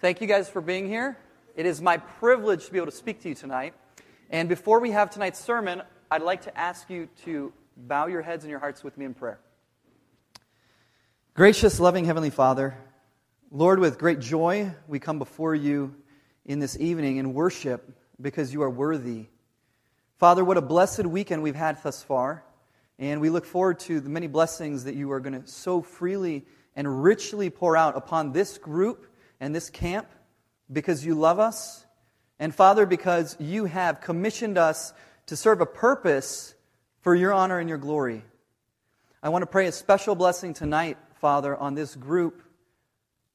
[0.00, 1.18] Thank you guys for being here.
[1.56, 3.74] It is my privilege to be able to speak to you tonight.
[4.30, 8.44] And before we have tonight's sermon, I'd like to ask you to bow your heads
[8.44, 9.40] and your hearts with me in prayer.
[11.34, 12.78] Gracious, loving Heavenly Father,
[13.50, 15.96] Lord, with great joy, we come before you
[16.44, 19.26] in this evening in worship because you are worthy.
[20.18, 22.44] Father, what a blessed weekend we've had thus far.
[23.00, 26.46] And we look forward to the many blessings that you are going to so freely
[26.76, 29.06] and richly pour out upon this group
[29.40, 30.08] and this camp
[30.72, 31.86] because you love us.
[32.38, 34.92] And Father, because you have commissioned us
[35.26, 36.54] to serve a purpose
[37.00, 38.24] for your honor and your glory.
[39.22, 42.42] I want to pray a special blessing tonight, Father, on this group,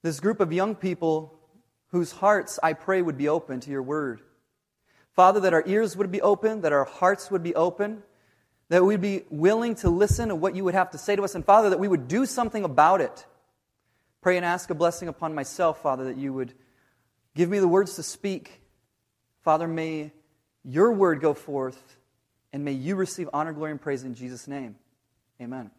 [0.02, 1.38] this group of young people
[1.88, 4.22] whose hearts I pray would be open to your word.
[5.14, 8.02] Father, that our ears would be open, that our hearts would be open,
[8.70, 11.36] that we'd be willing to listen to what you would have to say to us,
[11.36, 13.26] and Father, that we would do something about it.
[14.24, 16.54] Pray and ask a blessing upon myself, Father, that you would
[17.36, 18.62] give me the words to speak.
[19.42, 20.14] Father, may
[20.64, 21.98] your word go forth,
[22.54, 24.78] and may you receive honor, glory, and praise in Jesus' name.
[25.42, 25.72] Amen.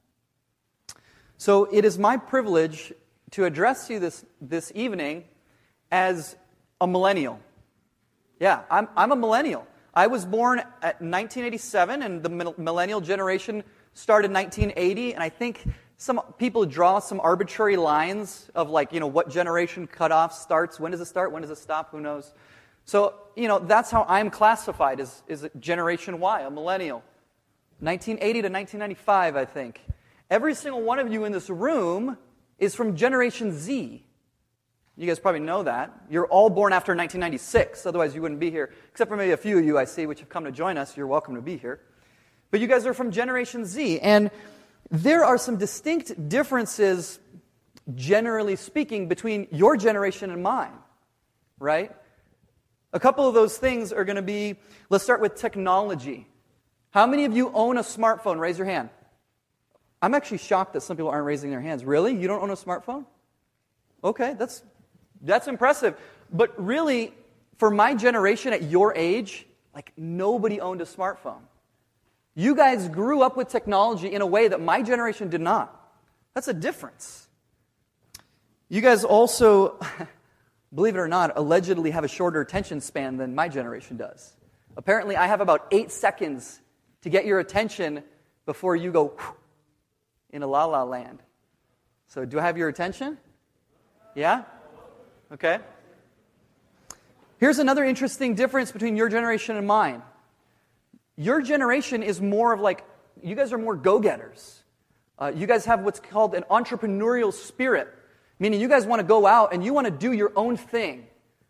[1.39, 2.93] So it is my privilege
[3.31, 5.25] to address you this, this evening
[5.91, 6.37] as
[6.83, 7.41] a millennial.
[8.39, 9.67] Yeah, I'm, I'm a millennial.
[9.95, 15.65] I was born at 1987, and the millennial generation started in 1980, and I think
[15.97, 20.93] some people draw some arbitrary lines of like, you know, what generation cutoff starts, when
[20.93, 22.33] does it start, when does it stop, who knows.
[22.85, 27.03] So, you know, that's how I'm classified as, as Generation Y, a millennial.
[27.81, 29.81] 1980 to 1995, I think.
[30.31, 32.19] Every single one of you in this room
[32.59, 34.05] is from Generation Z.
[34.97, 35.93] You guys probably know that.
[36.09, 38.73] You're all born after 1996, otherwise, you wouldn't be here.
[38.91, 40.97] Except for maybe a few of you I see which have come to join us.
[40.97, 41.81] You're welcome to be here.
[42.51, 43.99] But you guys are from Generation Z.
[44.01, 44.31] And
[44.91, 47.19] there are some distinct differences,
[47.95, 50.73] generally speaking, between your generation and mine,
[51.59, 51.95] right?
[52.93, 54.57] A couple of those things are going to be
[54.89, 56.29] let's start with technology.
[56.91, 58.39] How many of you own a smartphone?
[58.39, 58.89] Raise your hand.
[60.01, 61.85] I'm actually shocked that some people aren't raising their hands.
[61.85, 62.15] Really?
[62.15, 63.07] You don't own a smartphone?
[64.05, 64.63] Okay, that's
[65.23, 65.99] that's impressive.
[66.33, 67.15] But really,
[67.59, 71.41] for my generation at your age, like nobody owned a smartphone.
[72.35, 75.81] You guys grew up with technology in a way that my generation did not.
[76.35, 77.29] That's a difference.
[78.69, 79.79] You guys also,
[80.75, 84.33] believe it or not, allegedly have a shorter attention span than my generation does.
[84.77, 86.61] Apparently, I have about eight seconds
[87.03, 88.03] to get your attention
[88.47, 89.17] before you go
[90.31, 91.23] in a la la land.
[92.09, 93.19] So, do I have your attention?
[94.17, 94.43] Yeah?
[95.33, 95.59] Okay.
[97.39, 100.03] Here's another interesting difference between your generation and mine.
[101.17, 102.85] Your generation is more of like,
[103.23, 104.63] you guys are more go getters.
[105.19, 107.89] Uh, you guys have what's called an entrepreneurial spirit,
[108.39, 111.07] meaning you guys want to go out and you want to do your own thing.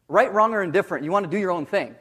[0.07, 1.95] Right, wrong, or indifferent, you want to do your own thing.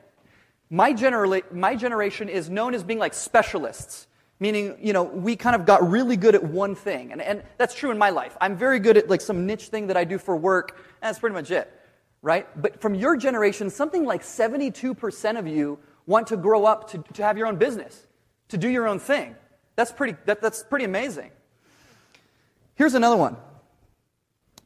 [0.70, 4.08] My, genera- my generation is known as being like specialists,
[4.42, 7.14] meaning, you know, we kind of got really good at one thing.
[7.14, 8.36] And, and that's true in my life.
[8.42, 11.20] I'm very good at like some niche thing that I do for work, and that's
[11.20, 11.72] pretty much it,
[12.22, 12.46] right?
[12.62, 17.24] But from your generation, something like 72% of you want to grow up to, to
[17.24, 18.08] have your own business,
[18.50, 19.36] to do your own thing.
[19.76, 21.32] That's pretty, that, that's pretty amazing.
[22.76, 23.38] Here's another one.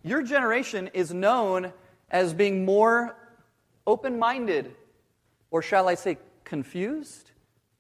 [0.04, 1.74] Your generation is known
[2.10, 3.16] as being more
[3.86, 4.74] open minded,
[5.52, 7.32] or shall I say confused,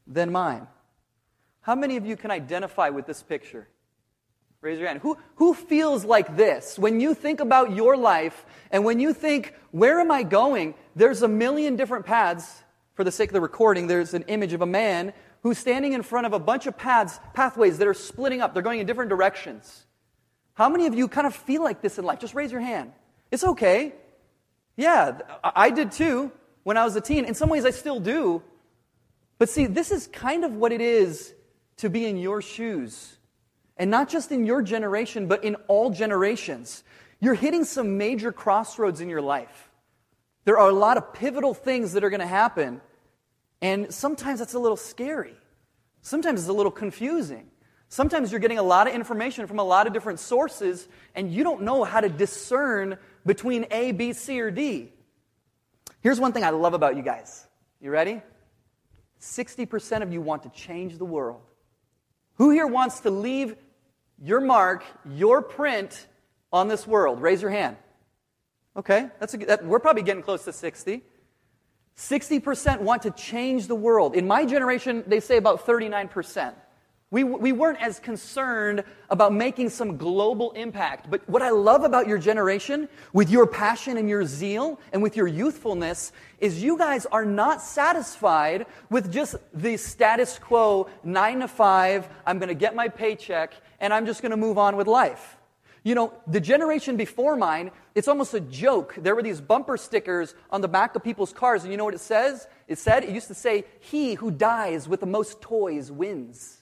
[0.05, 0.67] than mine.
[1.61, 3.67] How many of you can identify with this picture?
[4.61, 4.99] Raise your hand.
[5.01, 6.79] Who, who feels like this?
[6.79, 10.73] When you think about your life and when you think, where am I going?
[10.95, 12.63] There's a million different paths
[12.97, 15.13] for the sake of the recording, there's an image of a man
[15.43, 18.55] who's standing in front of a bunch of paths, pathways that are splitting up.
[18.55, 19.85] They're going in different directions.
[20.55, 22.19] How many of you kind of feel like this in life?
[22.19, 22.91] Just raise your hand.
[23.29, 23.93] It's okay.
[24.77, 26.31] Yeah, I did too
[26.63, 27.23] when I was a teen.
[27.25, 28.41] In some ways, I still do.
[29.37, 31.35] But see, this is kind of what it is
[31.77, 33.15] to be in your shoes.
[33.77, 36.83] And not just in your generation, but in all generations.
[37.19, 39.69] You're hitting some major crossroads in your life.
[40.45, 42.81] There are a lot of pivotal things that are going to happen
[43.61, 45.35] and sometimes that's a little scary.
[46.01, 47.49] Sometimes it's a little confusing.
[47.89, 51.43] Sometimes you're getting a lot of information from a lot of different sources, and you
[51.43, 54.91] don't know how to discern between A, B, C, or D.
[56.01, 57.47] Here's one thing I love about you guys.
[57.81, 58.21] You ready?
[59.21, 61.41] 60% of you want to change the world.
[62.35, 63.55] Who here wants to leave
[64.21, 66.07] your mark, your print
[66.51, 67.21] on this world?
[67.21, 67.77] Raise your hand.
[68.75, 71.01] Okay, that's a, that, we're probably getting close to 60.
[71.97, 74.15] 60% want to change the world.
[74.15, 76.53] In my generation, they say about 39%.
[77.09, 81.09] We, we weren't as concerned about making some global impact.
[81.09, 85.15] But what I love about your generation, with your passion and your zeal and with
[85.15, 91.47] your youthfulness, is you guys are not satisfied with just the status quo nine to
[91.47, 94.87] five, I'm going to get my paycheck, and I'm just going to move on with
[94.87, 95.36] life.
[95.87, 98.95] You know, the generation before mine, it's almost a joke.
[98.97, 101.93] There were these bumper stickers on the back of people's cars, and you know what
[101.93, 102.45] it says?
[102.67, 106.57] It said, it used to say, He who dies with the most toys wins.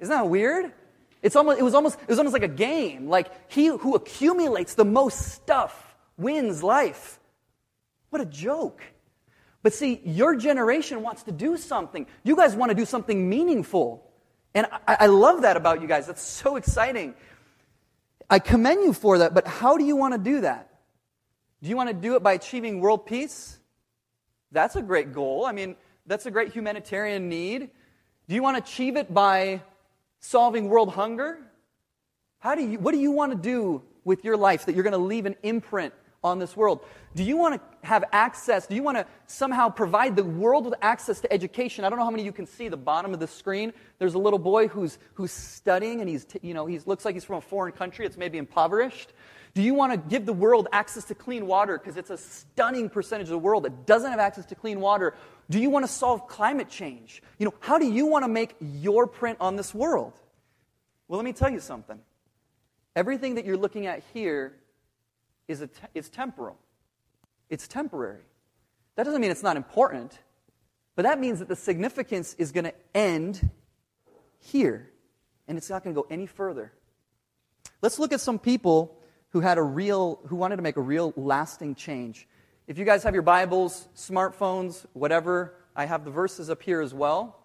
[0.00, 0.72] Isn't that weird?
[1.22, 3.08] It's almost, it, was almost, it was almost like a game.
[3.08, 7.20] Like, he who accumulates the most stuff wins life.
[8.10, 8.82] What a joke.
[9.62, 12.08] But see, your generation wants to do something.
[12.24, 14.08] You guys want to do something meaningful.
[14.54, 16.08] And I, I love that about you guys.
[16.08, 17.14] That's so exciting.
[18.30, 20.68] I commend you for that, but how do you want to do that?
[21.62, 23.58] Do you want to do it by achieving world peace?
[24.52, 25.44] That's a great goal.
[25.44, 25.76] I mean,
[26.06, 27.70] that's a great humanitarian need.
[28.28, 29.62] Do you want to achieve it by
[30.20, 31.38] solving world hunger?
[32.38, 34.92] How do you, what do you want to do with your life that you're going
[34.92, 35.92] to leave an imprint
[36.22, 36.80] on this world?
[37.14, 38.66] Do you want to have access?
[38.66, 41.84] Do you want to somehow provide the world with access to education?
[41.84, 43.72] I don't know how many of you can see the bottom of the screen.
[43.98, 47.24] There's a little boy who's, who's studying and he's, you know, he looks like he's
[47.24, 48.04] from a foreign country.
[48.04, 49.12] It's maybe impoverished.
[49.54, 51.78] Do you want to give the world access to clean water?
[51.78, 55.14] Because it's a stunning percentage of the world that doesn't have access to clean water.
[55.50, 57.22] Do you want to solve climate change?
[57.38, 60.12] You know, how do you want to make your print on this world?
[61.08, 61.98] Well, let me tell you something.
[62.94, 64.54] Everything that you're looking at here
[65.48, 66.56] is, te- is temporal,
[67.50, 68.22] it's temporary.
[68.96, 70.18] That doesn't mean it's not important,
[70.96, 73.48] but that means that the significance is going to end
[74.40, 74.90] here,
[75.46, 76.72] and it's not going to go any further.
[77.80, 78.98] Let's look at some people
[79.30, 82.26] who had a real, who wanted to make a real lasting change.
[82.66, 86.92] If you guys have your Bibles, smartphones, whatever, I have the verses up here as
[86.92, 87.38] well.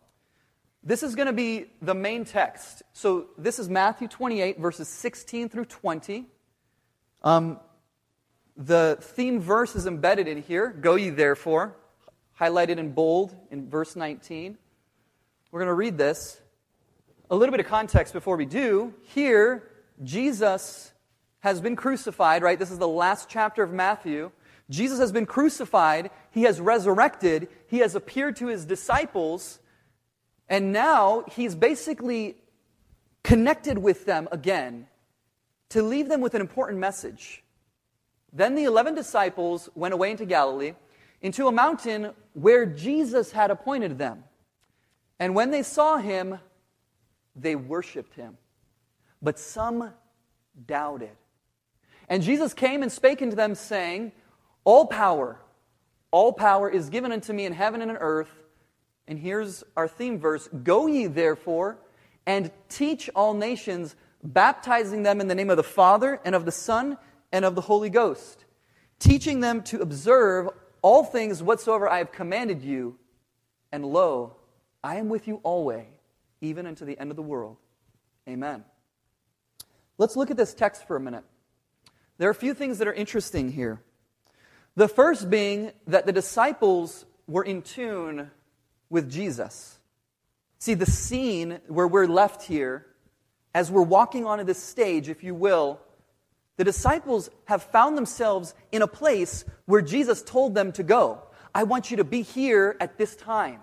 [0.83, 2.83] This is going to be the main text.
[2.93, 6.25] So this is Matthew 28, verses 16 through 20.
[7.21, 7.59] Um,
[8.55, 10.69] the theme verse is embedded in here.
[10.69, 11.75] Go ye therefore,
[12.39, 14.57] highlighted in bold in verse 19.
[15.51, 16.39] We're going to read this.
[17.29, 18.93] A little bit of context before we do.
[19.13, 19.69] Here,
[20.03, 20.91] Jesus
[21.39, 22.57] has been crucified, right?
[22.57, 24.31] This is the last chapter of Matthew.
[24.69, 29.59] Jesus has been crucified, he has resurrected, he has appeared to his disciples,
[30.47, 32.37] and now he's basically
[33.23, 34.87] connected with them again
[35.69, 37.43] to leave them with an important message.
[38.33, 40.73] Then the 11 disciples went away into Galilee,
[41.21, 44.23] into a mountain where Jesus had appointed them.
[45.19, 46.39] And when they saw him,
[47.35, 48.37] they worshiped him.
[49.21, 49.93] But some
[50.65, 51.15] doubted.
[52.09, 54.11] And Jesus came and spake unto them, saying,
[54.65, 55.39] all power,
[56.11, 58.31] all power is given unto me in heaven and in earth.
[59.07, 61.77] And here's our theme verse Go ye therefore
[62.25, 66.51] and teach all nations, baptizing them in the name of the Father and of the
[66.51, 66.97] Son
[67.33, 68.45] and of the Holy Ghost,
[68.99, 70.49] teaching them to observe
[70.81, 72.97] all things whatsoever I have commanded you.
[73.71, 74.35] And lo,
[74.83, 75.87] I am with you always,
[76.39, 77.57] even unto the end of the world.
[78.29, 78.63] Amen.
[79.97, 81.23] Let's look at this text for a minute.
[82.19, 83.81] There are a few things that are interesting here.
[84.75, 88.29] The first being that the disciples were in tune
[88.89, 89.79] with Jesus.
[90.59, 92.85] See, the scene where we're left here,
[93.55, 95.79] as we're walking onto this stage, if you will,
[96.57, 101.23] the disciples have found themselves in a place where Jesus told them to go.
[101.53, 103.59] I want you to be here at this time.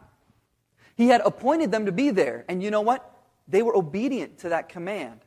[0.97, 2.45] He had appointed them to be there.
[2.49, 3.07] And you know what?
[3.49, 5.21] They were obedient to that command.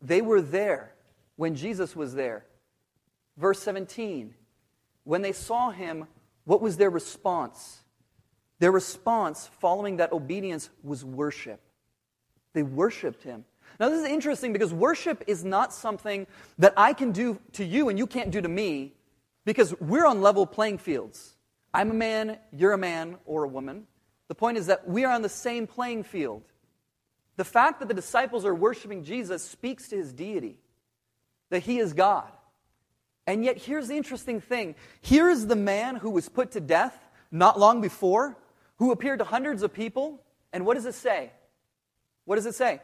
[0.00, 0.94] They were there
[1.36, 2.44] when Jesus was there.
[3.36, 4.34] Verse 17
[5.04, 6.06] when they saw him,
[6.44, 7.82] what was their response?
[8.58, 11.60] Their response following that obedience was worship.
[12.54, 13.44] They worshiped him.
[13.80, 16.26] Now, this is interesting because worship is not something
[16.58, 18.94] that I can do to you and you can't do to me
[19.44, 21.34] because we're on level playing fields.
[21.72, 23.86] I'm a man, you're a man or a woman.
[24.28, 26.42] The point is that we are on the same playing field.
[27.36, 30.56] The fact that the disciples are worshiping Jesus speaks to his deity,
[31.50, 32.30] that he is God.
[33.26, 36.96] And yet, here's the interesting thing here is the man who was put to death
[37.30, 38.36] not long before,
[38.76, 40.22] who appeared to hundreds of people.
[40.52, 41.32] And what does it say?
[42.24, 42.80] What does it say?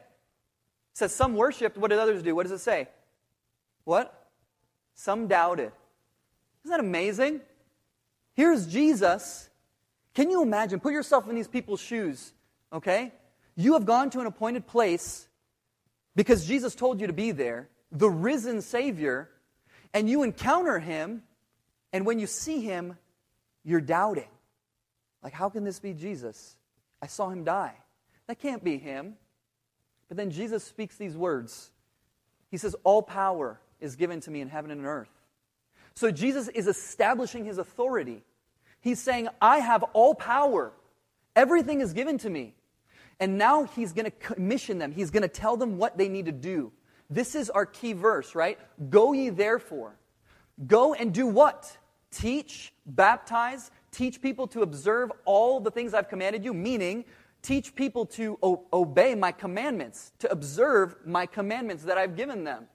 [1.00, 1.78] Says some worshiped.
[1.78, 2.34] What did others do?
[2.34, 2.86] What does it say?
[3.84, 4.28] What?
[4.92, 5.72] Some doubted.
[6.62, 7.40] Isn't that amazing?
[8.34, 9.48] Here's Jesus.
[10.12, 10.78] Can you imagine?
[10.78, 12.34] Put yourself in these people's shoes,
[12.70, 13.14] okay?
[13.56, 15.26] You have gone to an appointed place
[16.16, 17.70] because Jesus told you to be there.
[17.90, 19.30] The risen Savior
[19.94, 21.22] and you encounter him,
[21.94, 22.98] and when you see him,
[23.64, 24.28] you're doubting.
[25.22, 26.56] Like, how can this be Jesus?
[27.00, 27.72] I saw him die.
[28.26, 29.14] That can't be him.
[30.10, 31.70] But then Jesus speaks these words.
[32.50, 35.08] He says, All power is given to me in heaven and earth.
[35.94, 38.24] So Jesus is establishing his authority.
[38.80, 40.72] He's saying, I have all power.
[41.36, 42.54] Everything is given to me.
[43.20, 44.90] And now he's going to commission them.
[44.90, 46.72] He's going to tell them what they need to do.
[47.08, 48.58] This is our key verse, right?
[48.90, 49.94] Go ye therefore.
[50.66, 51.76] Go and do what?
[52.10, 57.04] Teach, baptize, teach people to observe all the things I've commanded you, meaning
[57.42, 62.66] teach people to o- obey my commandments, to observe my commandments that I've given them.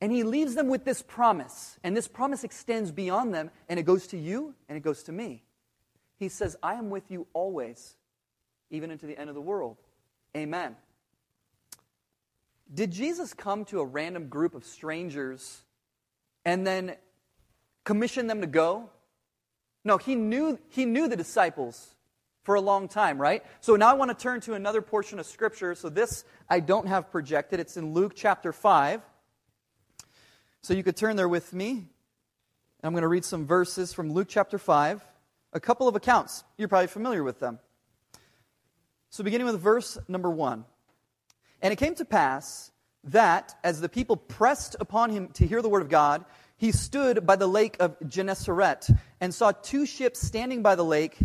[0.00, 3.82] And he leaves them with this promise, and this promise extends beyond them, and it
[3.82, 5.44] goes to you and it goes to me.
[6.18, 7.96] He says, I am with you always,
[8.70, 9.76] even into the end of the world.
[10.36, 10.76] Amen.
[12.72, 15.62] Did Jesus come to a random group of strangers
[16.44, 16.96] and then
[17.84, 18.90] commission them to go?
[19.84, 21.94] No, he knew, he knew the disciples
[22.42, 23.44] for a long time, right?
[23.60, 25.74] So now I want to turn to another portion of Scripture.
[25.74, 27.60] So this I don't have projected.
[27.60, 29.02] It's in Luke chapter 5.
[30.62, 31.86] So you could turn there with me.
[32.82, 35.04] I'm going to read some verses from Luke chapter 5.
[35.52, 36.44] A couple of accounts.
[36.56, 37.58] You're probably familiar with them.
[39.10, 40.64] So beginning with verse number 1.
[41.62, 42.70] And it came to pass
[43.04, 46.24] that, as the people pressed upon him to hear the word of God,
[46.56, 51.16] he stood by the lake of Gennesaret and saw two ships standing by the lake,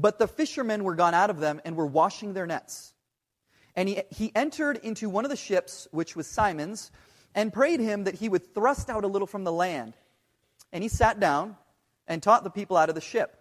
[0.00, 2.94] but the fishermen were gone out of them and were washing their nets.
[3.76, 6.90] And he, he entered into one of the ships, which was Simon's,
[7.34, 9.94] and prayed him that he would thrust out a little from the land.
[10.72, 11.56] And he sat down
[12.06, 13.36] and taught the people out of the ship.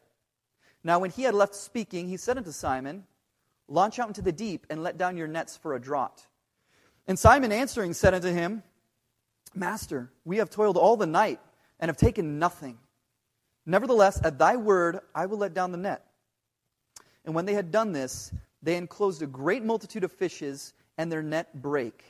[0.84, 3.06] Now, when he had left speaking, he said unto Simon,
[3.68, 6.26] Launch out into the deep and let down your nets for a draught.
[7.08, 8.64] And Simon answering said unto him,
[9.54, 11.40] Master, we have toiled all the night
[11.80, 12.80] and have taken nothing.
[13.66, 16.09] Nevertheless, at thy word I will let down the net.
[17.26, 21.24] And when they had done this, they enclosed a great multitude of fishes, and their
[21.24, 22.04] net brake.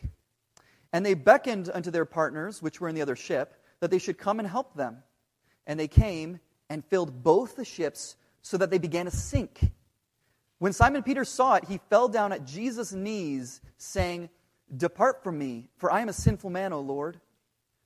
[0.91, 4.17] And they beckoned unto their partners, which were in the other ship, that they should
[4.17, 5.03] come and help them.
[5.67, 6.39] And they came
[6.69, 9.59] and filled both the ships, so that they began to sink.
[10.57, 14.29] When Simon Peter saw it, he fell down at Jesus' knees, saying,
[14.75, 17.19] Depart from me, for I am a sinful man, O Lord.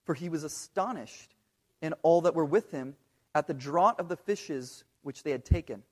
[0.05, 1.35] For he was astonished,
[1.81, 2.95] and all that were with him,
[3.35, 5.83] at the draught of the fishes which they had taken.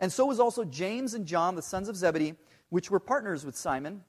[0.00, 2.34] And so was also James and John, the sons of Zebedee,
[2.70, 4.02] which were partners with Simon.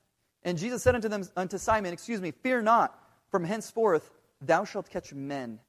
[0.43, 2.99] And Jesus said unto them, unto Simon, excuse me, fear not,
[3.29, 4.11] from henceforth
[4.41, 5.59] thou shalt catch men.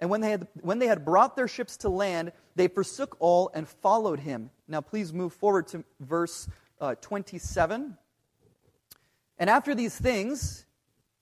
[0.00, 3.50] And when they, had, when they had brought their ships to land, they forsook all
[3.54, 4.50] and followed him.
[4.66, 6.48] Now, please move forward to verse
[6.80, 7.96] uh, 27.
[9.38, 10.66] And after these things,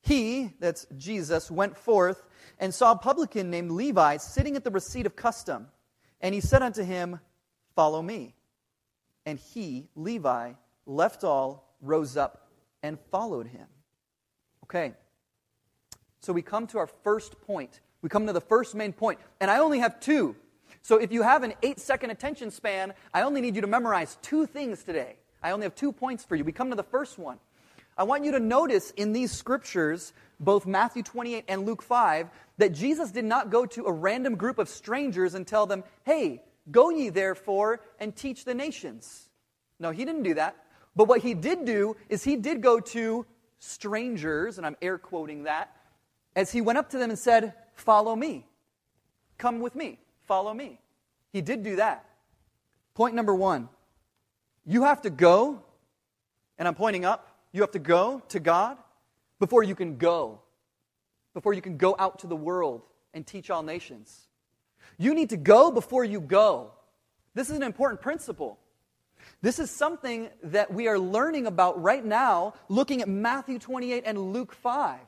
[0.01, 2.25] he, that's Jesus, went forth
[2.59, 5.69] and saw a publican named Levi sitting at the receipt of custom.
[6.21, 7.21] And he said unto him,
[7.75, 8.35] Follow me.
[9.25, 10.53] And he, Levi,
[10.87, 12.49] left all, rose up,
[12.83, 13.67] and followed him.
[14.65, 14.95] Okay.
[16.21, 17.81] So we come to our first point.
[18.01, 19.21] We come to the first main point.
[19.41, 20.37] And I only have two.
[20.83, 24.19] So if you have an eight second attention span, I only need you to memorize
[24.23, 25.17] two things today.
[25.43, 26.45] I only have two points for you.
[26.45, 27.39] We come to the first one.
[27.97, 32.73] I want you to notice in these scriptures, both Matthew 28 and Luke 5, that
[32.73, 36.91] Jesus did not go to a random group of strangers and tell them, hey, go
[36.91, 39.29] ye therefore and teach the nations.
[39.79, 40.57] No, he didn't do that.
[40.95, 43.27] But what he did do is he did go to
[43.59, 45.75] strangers, and I'm air quoting that,
[46.37, 48.47] as he went up to them and said, Follow me.
[49.39, 49.99] Come with me.
[50.25, 50.79] Follow me.
[51.33, 52.05] He did do that.
[52.95, 53.69] Point number one
[54.65, 55.63] you have to go,
[56.59, 58.77] and I'm pointing up, you have to go to God
[59.41, 60.41] before you can go,
[61.35, 64.29] before you can go out to the world and teach all nations.
[65.03, 66.71] You need to go before you go.
[67.35, 68.61] This is an important principle.
[69.41, 74.33] This is something that we are learning about right now, looking at Matthew 28 and
[74.33, 75.01] Luke 5.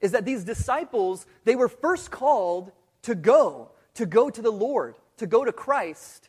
[0.00, 2.70] Is that these disciples, they were first called
[3.02, 6.28] to go, to go to the Lord, to go to Christ.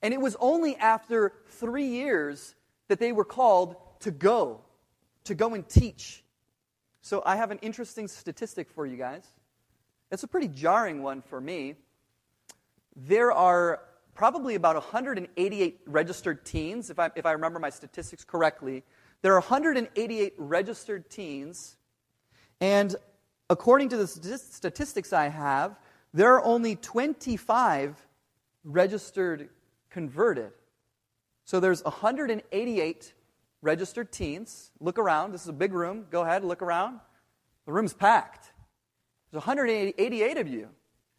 [0.00, 2.54] And it was only after three years
[2.86, 4.60] that they were called to go,
[5.24, 6.22] to go and teach.
[7.02, 9.26] So I have an interesting statistic for you guys.
[10.12, 11.74] It's a pretty jarring one for me.
[13.00, 13.80] There are
[14.12, 18.82] probably about 188 registered teens, if I, if I remember my statistics correctly.
[19.22, 21.76] There are 188 registered teens,
[22.60, 22.96] and
[23.48, 25.78] according to the statistics I have,
[26.12, 28.04] there are only 25
[28.64, 29.48] registered
[29.90, 30.50] converted.
[31.44, 33.14] So there's 188
[33.62, 34.72] registered teens.
[34.80, 35.30] Look around.
[35.30, 36.06] This is a big room.
[36.10, 36.98] Go ahead, look around.
[37.64, 38.50] The room's packed.
[39.30, 40.70] There's 188 of you.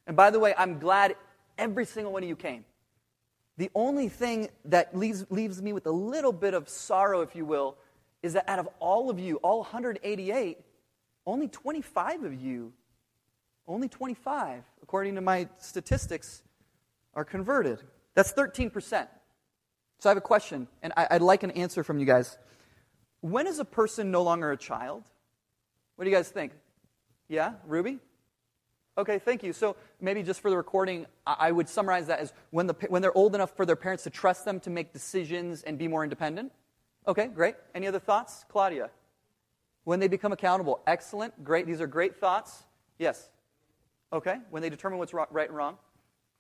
[0.06, 1.16] And by the way, I'm glad
[1.60, 2.66] every single one of you came.
[3.58, 7.46] The only thing that leaves, leaves me with a little bit of sorrow, if you
[7.46, 7.78] will,
[8.24, 10.58] is that out of all of you, all 188,
[11.26, 12.74] only 25 of you,
[13.68, 16.42] only 25, according to my statistics,
[17.14, 17.84] are converted.
[18.16, 19.08] That's 13%.
[20.00, 22.38] So I have a question, and I, would like an answer from you guys.
[23.20, 25.04] When is a person no longer a child?
[25.98, 26.54] What do you guys think?
[27.28, 28.00] Yeah, Ruby?
[28.98, 29.54] Okay, thank you.
[29.54, 33.18] So maybe just for the recording, I would summarize that as when, the, when they're
[33.18, 36.52] old enough for their parents to trust them to make decisions and be more independent.
[37.08, 37.56] Okay, great.
[37.74, 38.46] Any other thoughts?
[38.50, 38.90] Claudia?
[39.86, 40.82] When they become accountable.
[40.86, 41.44] Excellent.
[41.44, 41.66] Great.
[41.66, 42.64] These are great thoughts.
[42.98, 43.30] Yes.
[44.12, 44.36] Okay.
[44.50, 45.78] When they determine what's right and wrong.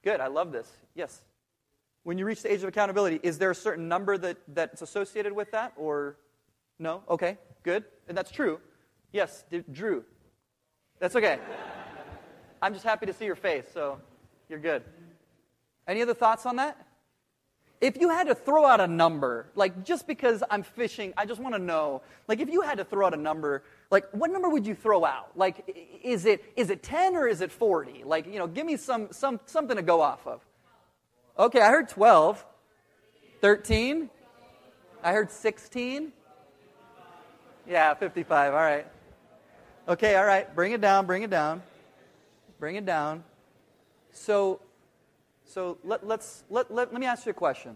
[0.03, 0.19] Good.
[0.19, 0.69] I love this.
[0.95, 1.21] Yes.
[2.03, 5.31] When you reach the age of accountability, is there a certain number that, that's associated
[5.31, 5.73] with that?
[5.77, 6.17] Or
[6.77, 7.03] no?
[7.09, 7.37] Okay.
[7.63, 7.85] Good.
[8.07, 8.59] And that's true.
[9.13, 9.45] Yes.
[9.71, 10.03] Drew.
[10.99, 11.39] That's okay.
[12.61, 13.99] I'm just happy to see your face, so
[14.49, 14.83] you're good.
[15.87, 16.77] Any other thoughts on that?
[17.81, 21.39] If you had to throw out a number, like just because I'm fishing, I just
[21.39, 24.49] want to know, like if you had to throw out a number, like what number
[24.49, 25.31] would you throw out?
[25.35, 25.63] Like
[26.03, 28.03] is it is it 10 or is it 40?
[28.03, 30.41] Like, you know, give me some some something to go off of.
[31.37, 32.45] Okay, I heard 12.
[33.39, 34.09] 13?
[35.01, 36.11] I heard 16.
[37.65, 38.53] Yeah, 55.
[38.53, 38.85] All right.
[39.87, 40.53] Okay, all right.
[40.53, 41.61] Bring it down, bring it down.
[42.59, 43.23] Bring it down.
[44.11, 44.61] So
[45.49, 47.75] so let, let's, let, let, let me ask you a question.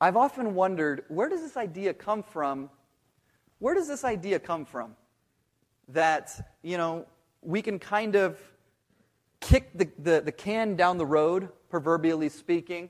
[0.00, 2.70] I've often wondered where does this idea come from?
[3.58, 4.96] Where does this idea come from?
[5.88, 6.30] That,
[6.62, 7.06] you know,
[7.42, 8.40] we can kind of
[9.40, 12.88] kick the, the, the can down the road, proverbially speaking,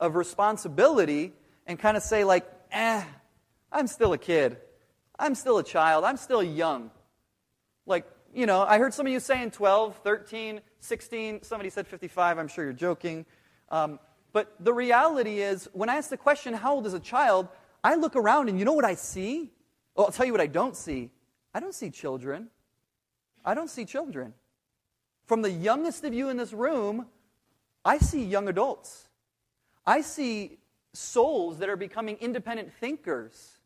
[0.00, 1.32] of responsibility
[1.68, 3.04] and kind of say, like, eh,
[3.70, 4.56] I'm still a kid.
[5.20, 6.02] I'm still a child.
[6.02, 6.90] I'm still young.
[7.86, 11.42] Like, you know, I heard some of you saying 12, 13, 16.
[11.42, 12.38] Somebody said 55.
[12.38, 13.24] I'm sure you're joking.
[13.70, 13.98] Um,
[14.32, 17.48] but the reality is, when I ask the question, how old is a child?
[17.82, 19.52] I look around and you know what I see?
[19.94, 21.10] Well, I'll tell you what I don't see.
[21.54, 22.48] I don't see children.
[23.44, 24.34] I don't see children.
[25.26, 27.06] From the youngest of you in this room,
[27.84, 29.08] I see young adults.
[29.86, 30.58] I see
[30.92, 33.58] souls that are becoming independent thinkers.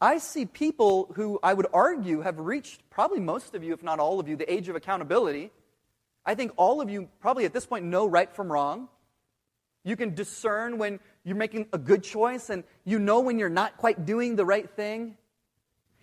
[0.00, 3.98] I see people who I would argue have reached, probably most of you, if not
[3.98, 5.50] all of you, the age of accountability.
[6.24, 8.88] I think all of you probably at this point know right from wrong.
[9.84, 13.76] You can discern when you're making a good choice and you know when you're not
[13.76, 15.16] quite doing the right thing.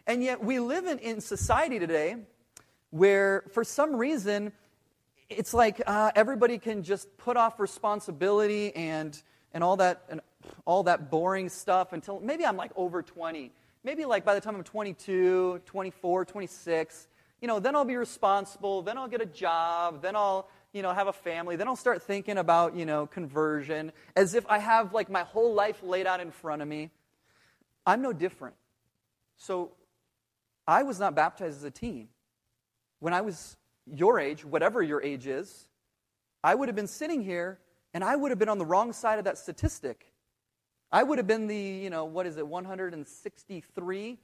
[0.08, 2.18] And yet, we live in, in society today
[2.90, 4.52] where, for some reason,
[5.30, 9.20] it's like uh, everybody can just put off responsibility and,
[9.54, 10.22] and, all that, and
[10.66, 13.52] all that boring stuff until maybe I'm like over 20
[13.86, 17.08] maybe like by the time I'm 22, 24, 26,
[17.40, 20.92] you know, then I'll be responsible, then I'll get a job, then I'll, you know,
[20.92, 24.94] have a family, then I'll start thinking about, you know, conversion as if I have
[24.94, 26.90] like my whole life laid out in front of me.
[27.86, 28.56] I'm no different.
[29.38, 29.72] So
[30.68, 32.08] I was not baptized as a teen.
[33.00, 35.68] When I was your age, whatever your age is,
[36.44, 37.60] I would have been sitting here
[37.94, 40.12] and I would have been on the wrong side of that statistic.
[40.96, 44.18] I would have been the, you know, what is it, 163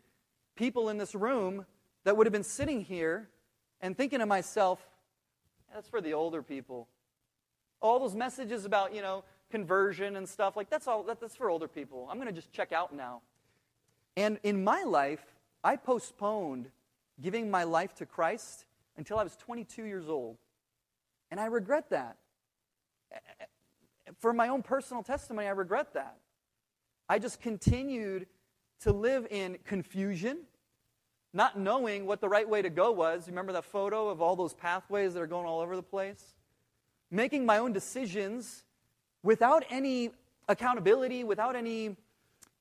[0.56, 1.66] people in this room
[2.06, 3.28] that would have been sitting here
[3.82, 4.80] and thinking to myself,
[5.74, 6.88] that's for the older people.
[7.82, 11.50] All those messages about, you know, conversion and stuff, like that's all that, that's for
[11.50, 12.08] older people.
[12.10, 13.20] I'm going to just check out now.
[14.16, 15.26] And in my life,
[15.66, 16.70] I postponed
[17.22, 18.64] giving my life to Christ
[18.96, 20.38] until I was 22 years old.
[21.32, 22.16] And I regret that.
[24.20, 26.16] For my own personal testimony, I regret that.
[27.12, 28.26] I just continued
[28.84, 30.44] to live in confusion,
[31.34, 33.28] not knowing what the right way to go was.
[33.28, 36.24] Remember that photo of all those pathways that are going all over the place?
[37.12, 38.64] Making my own decisions
[39.24, 40.12] without any
[40.48, 41.98] accountability, without any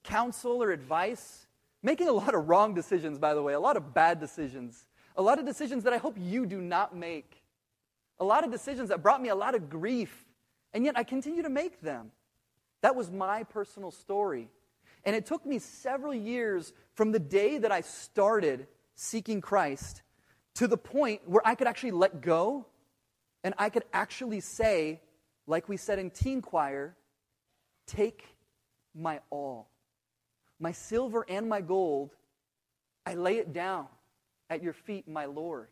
[0.03, 1.47] counsel or advice.
[1.85, 4.85] Making a lot of wrong decisions, by the way, a lot of bad decisions.
[5.17, 7.45] A lot of decisions that I hope you do not make.
[8.19, 10.27] A lot of decisions that brought me a lot of grief,
[10.75, 12.11] and yet I continue to make them.
[12.83, 14.49] That was my personal story.
[15.05, 20.03] And it took me several years from the day that I started seeking Christ
[20.57, 22.67] to the point where I could actually let go
[23.43, 25.01] and I could actually say,
[25.47, 26.97] like we said in teen choir,
[27.87, 28.25] take
[28.95, 29.71] my all.
[30.59, 32.11] My silver and my gold,
[33.07, 33.87] I lay it down
[34.51, 35.69] at your feet, my Lord.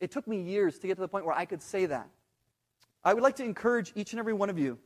[0.00, 2.08] It took me years to get to the point where I could say that.
[3.02, 4.78] I would like to encourage each and every one of you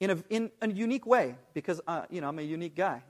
[0.00, 3.02] in a, in a unique way because, uh, you know, I'm a unique guy.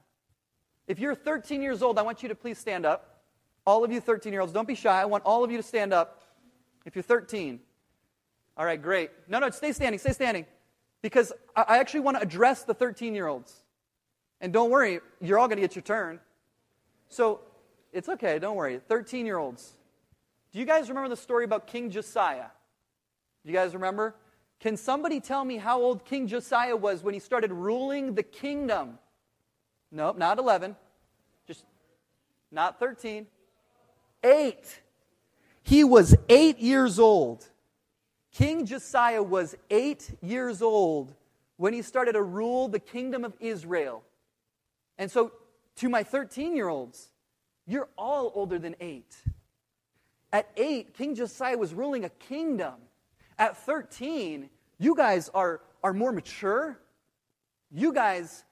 [0.87, 3.23] If you're 13 years old, I want you to please stand up.
[3.67, 5.01] All of you 13 year olds, don't be shy.
[5.01, 6.23] I want all of you to stand up.
[6.85, 7.61] If you're 13.
[8.57, 9.11] All right, great.
[9.27, 10.47] No, no, stay standing, stay standing.
[11.03, 13.63] because I actually want to address the 13 year olds.
[14.41, 16.21] And don't worry, you're all going to get your turn.
[17.09, 17.41] So
[17.93, 18.81] it's okay, don't worry.
[18.89, 19.73] 13 year olds.
[20.53, 22.47] Do you guys remember the story about King Josiah?
[23.45, 24.15] Do you guys remember?
[24.65, 28.99] Can somebody tell me how old King Josiah was when he started ruling the kingdom?
[29.93, 30.75] Nope, not 11.
[31.47, 31.67] Just
[32.51, 33.27] not 13.
[34.25, 34.81] Eight.
[35.63, 37.47] He was eight years old.
[38.33, 41.13] King Josiah was eight years old
[41.59, 44.03] when he started to rule the kingdom of Israel.
[44.97, 45.33] And so,
[45.77, 47.09] to my 13 year olds,
[47.67, 49.15] you're all older than eight.
[50.33, 52.77] At eight, King Josiah was ruling a kingdom.
[53.39, 54.49] At 13,
[54.79, 56.79] you guys are, are more mature.
[57.73, 58.45] You guys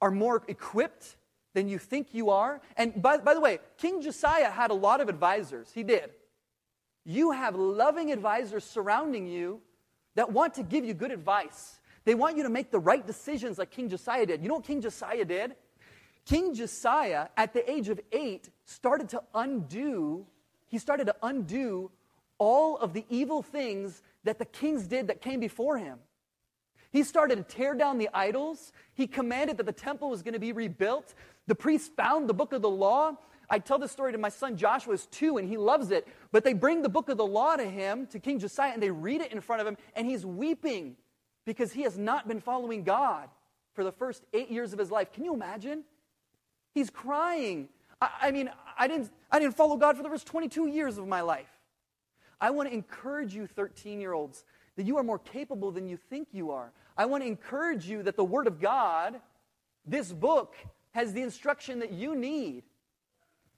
[0.00, 1.16] are more equipped
[1.54, 2.60] than you think you are.
[2.76, 5.70] And by, by the way, King Josiah had a lot of advisors.
[5.72, 6.10] He did.
[7.04, 9.60] You have loving advisors surrounding you
[10.14, 11.80] that want to give you good advice.
[12.04, 14.42] They want you to make the right decisions like King Josiah did.
[14.42, 15.56] You know what King Josiah did?
[16.24, 20.26] King Josiah, at the age of eight, started to undo,
[20.66, 21.90] he started to undo
[22.36, 25.98] all of the evil things that the kings did that came before him.
[26.90, 28.72] He started to tear down the idols.
[28.94, 31.14] He commanded that the temple was going to be rebuilt.
[31.46, 33.16] The priests found the book of the law.
[33.50, 36.06] I tell this story to my son Joshua, who's two, and he loves it.
[36.32, 38.90] But they bring the book of the law to him, to King Josiah, and they
[38.90, 40.96] read it in front of him, and he's weeping
[41.46, 43.28] because he has not been following God
[43.74, 45.12] for the first eight years of his life.
[45.12, 45.84] Can you imagine?
[46.74, 47.68] He's crying.
[48.00, 51.06] I, I mean, I didn't, I didn't follow God for the first 22 years of
[51.06, 51.57] my life.
[52.40, 54.44] I want to encourage you, 13 year olds,
[54.76, 56.72] that you are more capable than you think you are.
[56.96, 59.20] I want to encourage you that the Word of God,
[59.84, 60.54] this book,
[60.92, 62.62] has the instruction that you need.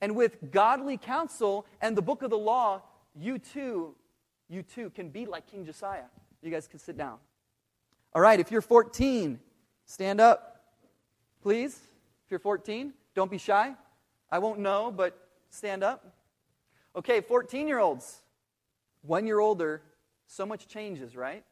[0.00, 2.82] And with godly counsel and the book of the law,
[3.14, 3.94] you too,
[4.48, 6.04] you too can be like King Josiah.
[6.42, 7.18] You guys can sit down.
[8.14, 9.38] All right, if you're 14,
[9.84, 10.64] stand up,
[11.42, 11.78] please.
[12.24, 13.74] If you're 14, don't be shy.
[14.30, 16.14] I won't know, but stand up.
[16.96, 18.22] Okay, 14 year olds.
[19.02, 19.82] One year older,
[20.26, 21.44] so much changes, right?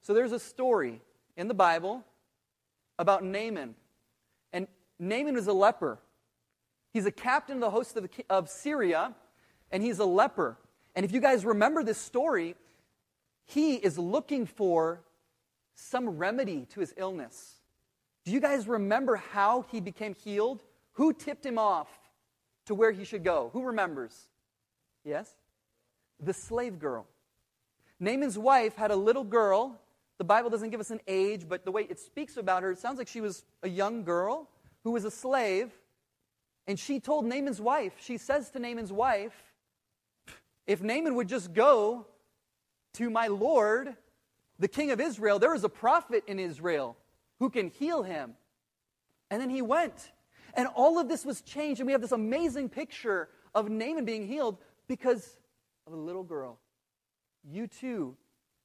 [0.00, 1.02] So there's a story
[1.36, 2.04] in the Bible
[2.98, 3.74] about Naaman.
[4.52, 4.66] And
[4.98, 5.98] Naaman was a leper.
[6.92, 9.14] He's a captain of the host of, of Syria,
[9.70, 10.58] and he's a leper.
[10.94, 12.56] And if you guys remember this story,
[13.44, 15.02] he is looking for
[15.74, 17.56] some remedy to his illness.
[18.24, 20.62] Do you guys remember how he became healed?
[20.92, 21.88] Who tipped him off
[22.66, 23.50] to where he should go?
[23.52, 24.28] Who remembers?
[25.04, 25.30] Yes?
[26.22, 27.06] The slave girl.
[27.98, 29.80] Naaman's wife had a little girl.
[30.18, 32.78] The Bible doesn't give us an age, but the way it speaks about her, it
[32.78, 34.48] sounds like she was a young girl
[34.84, 35.70] who was a slave.
[36.66, 39.34] And she told Naaman's wife, she says to Naaman's wife,
[40.66, 42.06] if Naaman would just go
[42.94, 43.96] to my Lord,
[44.58, 46.96] the king of Israel, there is a prophet in Israel
[47.38, 48.34] who can heal him.
[49.30, 50.12] And then he went.
[50.54, 54.26] And all of this was changed, and we have this amazing picture of Naaman being
[54.26, 55.36] healed because
[55.86, 56.58] of a little girl.
[57.44, 58.16] You too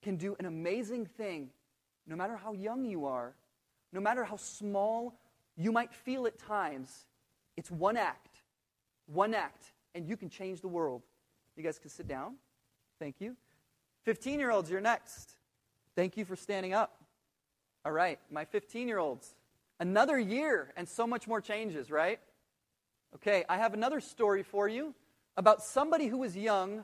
[0.01, 1.49] can do an amazing thing,
[2.07, 3.35] no matter how young you are,
[3.91, 5.19] no matter how small
[5.55, 7.05] you might feel at times.
[7.57, 8.41] It's one act,
[9.07, 11.01] one act, and you can change the world.
[11.55, 12.35] You guys can sit down.
[12.99, 13.35] Thank you.
[14.03, 15.31] 15 year olds, you're next.
[15.95, 17.01] Thank you for standing up.
[17.85, 19.33] All right, my 15 year olds.
[19.79, 22.19] Another year and so much more changes, right?
[23.15, 24.93] Okay, I have another story for you
[25.37, 26.83] about somebody who was young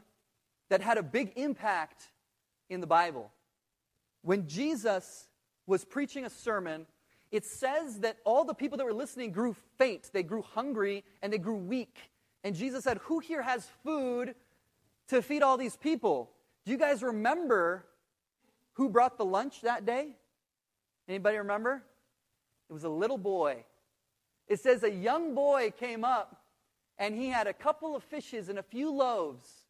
[0.71, 2.07] that had a big impact
[2.69, 3.29] in the Bible.
[4.21, 5.27] When Jesus
[5.67, 6.85] was preaching a sermon,
[7.29, 11.33] it says that all the people that were listening grew faint, they grew hungry, and
[11.33, 11.97] they grew weak.
[12.45, 14.33] And Jesus said, Who here has food
[15.09, 16.31] to feed all these people?
[16.65, 17.85] Do you guys remember
[18.73, 20.15] who brought the lunch that day?
[21.09, 21.83] Anybody remember?
[22.69, 23.65] It was a little boy.
[24.47, 26.45] It says a young boy came up
[26.97, 29.60] and he had a couple of fishes and a few loaves.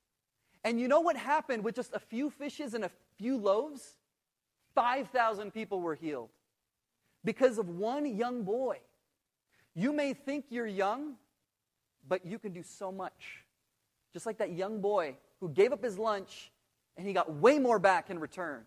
[0.63, 3.95] And you know what happened with just a few fishes and a few loaves?
[4.75, 6.29] 5,000 people were healed
[7.23, 8.77] because of one young boy.
[9.75, 11.15] You may think you're young,
[12.07, 13.43] but you can do so much.
[14.13, 16.51] Just like that young boy who gave up his lunch
[16.97, 18.63] and he got way more back in return.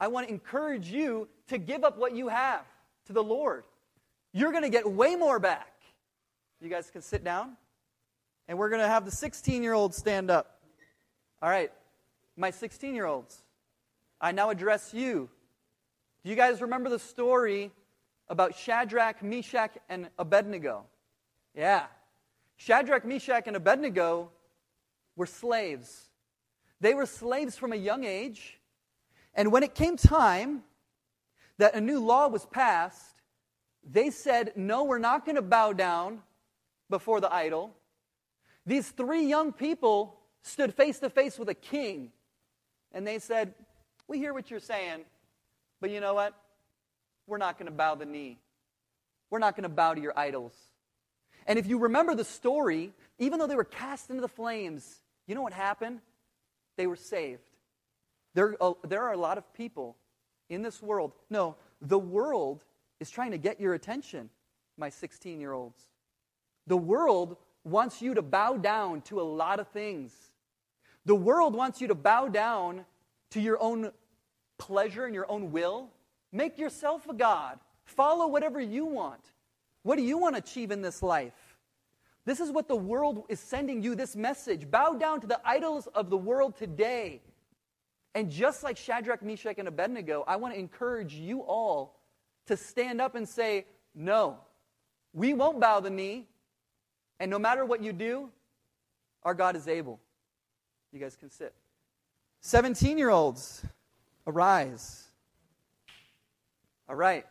[0.00, 2.64] I want to encourage you to give up what you have
[3.06, 3.64] to the Lord.
[4.32, 5.72] You're going to get way more back.
[6.60, 7.56] You guys can sit down.
[8.48, 10.61] And we're going to have the 16 year old stand up.
[11.42, 11.72] All right,
[12.36, 13.42] my 16 year olds,
[14.20, 15.28] I now address you.
[16.22, 17.72] Do you guys remember the story
[18.28, 20.84] about Shadrach, Meshach, and Abednego?
[21.52, 21.86] Yeah.
[22.54, 24.30] Shadrach, Meshach, and Abednego
[25.16, 26.10] were slaves.
[26.80, 28.60] They were slaves from a young age.
[29.34, 30.62] And when it came time
[31.58, 33.20] that a new law was passed,
[33.82, 36.20] they said, No, we're not going to bow down
[36.88, 37.74] before the idol.
[38.64, 42.10] These three young people stood face to face with a king,
[42.92, 43.54] and they said,
[44.08, 45.04] We hear what you're saying,
[45.80, 46.34] but you know what?
[47.26, 48.38] We're not going to bow the knee.
[49.30, 50.54] We're not going to bow to your idols.
[51.46, 55.34] And if you remember the story, even though they were cast into the flames, you
[55.34, 56.00] know what happened?
[56.76, 57.42] They were saved.
[58.34, 59.96] There, uh, there are a lot of people
[60.48, 61.12] in this world.
[61.30, 62.64] No, the world
[63.00, 64.30] is trying to get your attention,
[64.76, 65.80] my 16 year olds.
[66.66, 70.12] The world wants you to bow down to a lot of things.
[71.04, 72.84] The world wants you to bow down
[73.30, 73.90] to your own
[74.58, 75.90] pleasure and your own will.
[76.30, 77.58] Make yourself a God.
[77.84, 79.20] Follow whatever you want.
[79.82, 81.56] What do you want to achieve in this life?
[82.24, 84.70] This is what the world is sending you this message.
[84.70, 87.20] Bow down to the idols of the world today.
[88.14, 91.98] And just like Shadrach, Meshach, and Abednego, I want to encourage you all
[92.46, 94.38] to stand up and say, No,
[95.12, 96.28] we won't bow the knee.
[97.18, 98.30] And no matter what you do,
[99.24, 100.00] our God is able.
[100.92, 101.54] You guys can sit.
[102.42, 103.64] 17 year olds,
[104.26, 105.04] arise.
[106.88, 107.24] All right.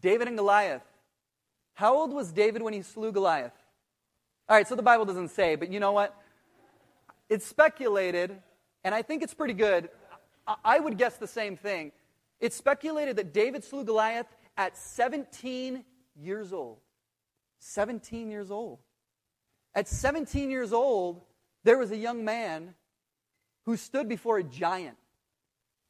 [0.00, 0.82] David and Goliath.
[1.74, 3.52] How old was David when he slew Goliath?
[4.48, 6.20] All right, so the Bible doesn't say, but you know what?
[7.28, 8.36] It's speculated,
[8.82, 9.88] and I think it's pretty good.
[10.64, 11.92] I would guess the same thing.
[12.40, 15.84] It's speculated that David slew Goliath at 17
[16.16, 16.78] years old.
[17.60, 18.80] 17 years old.
[19.74, 21.22] At 17 years old,
[21.64, 22.74] there was a young man
[23.64, 24.96] who stood before a giant.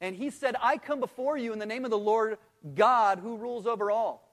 [0.01, 2.37] And he said, I come before you in the name of the Lord
[2.73, 4.29] God who rules over all.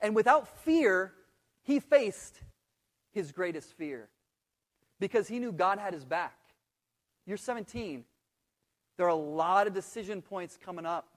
[0.00, 1.12] And without fear,
[1.62, 2.40] he faced
[3.12, 4.08] his greatest fear
[5.00, 6.38] because he knew God had his back.
[7.26, 8.04] You're 17.
[8.96, 11.08] There are a lot of decision points coming up.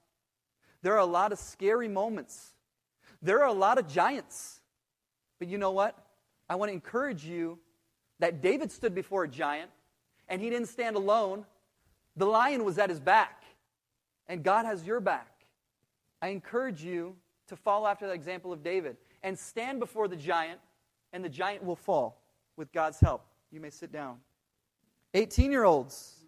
[0.82, 2.54] There are a lot of scary moments.
[3.20, 4.60] There are a lot of giants.
[5.38, 5.96] But you know what?
[6.48, 7.58] I want to encourage you
[8.20, 9.70] that David stood before a giant
[10.28, 11.44] and he didn't stand alone.
[12.16, 13.44] The lion was at his back,
[14.26, 15.46] and God has your back.
[16.20, 20.60] I encourage you to follow after the example of David and stand before the giant,
[21.12, 22.20] and the giant will fall
[22.56, 23.24] with God's help.
[23.50, 24.18] You may sit down.
[25.14, 26.24] 18 year olds.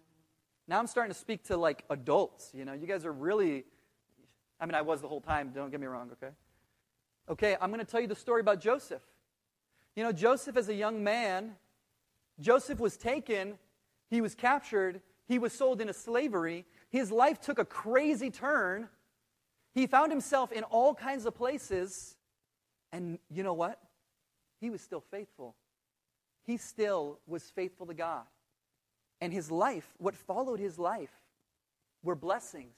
[0.67, 2.51] Now I'm starting to speak to like adults.
[2.53, 3.65] You know, you guys are really,
[4.59, 6.33] I mean, I was the whole time, don't get me wrong, okay?
[7.29, 9.03] Okay, I'm going to tell you the story about Joseph.
[9.95, 11.55] You know, Joseph, as a young man,
[12.41, 13.57] Joseph was taken,
[14.09, 16.65] he was captured, he was sold into slavery.
[16.89, 18.89] His life took a crazy turn
[19.73, 22.15] he found himself in all kinds of places,
[22.91, 23.79] and you know what?
[24.59, 25.55] He was still faithful.
[26.45, 28.23] He still was faithful to God.
[29.21, 31.13] And his life, what followed his life,
[32.03, 32.75] were blessings.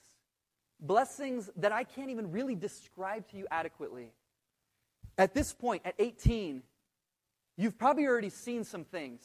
[0.80, 4.12] Blessings that I can't even really describe to you adequately.
[5.18, 6.62] At this point, at 18,
[7.58, 9.24] you've probably already seen some things.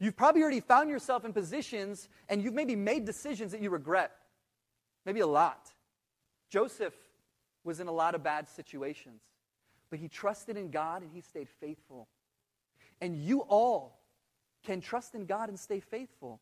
[0.00, 4.12] You've probably already found yourself in positions and you've maybe made decisions that you regret.
[5.04, 5.70] Maybe a lot.
[6.48, 6.94] Joseph
[7.62, 9.20] was in a lot of bad situations,
[9.90, 12.08] but he trusted in God and he stayed faithful.
[13.02, 14.00] And you all
[14.64, 16.40] can trust in God and stay faithful,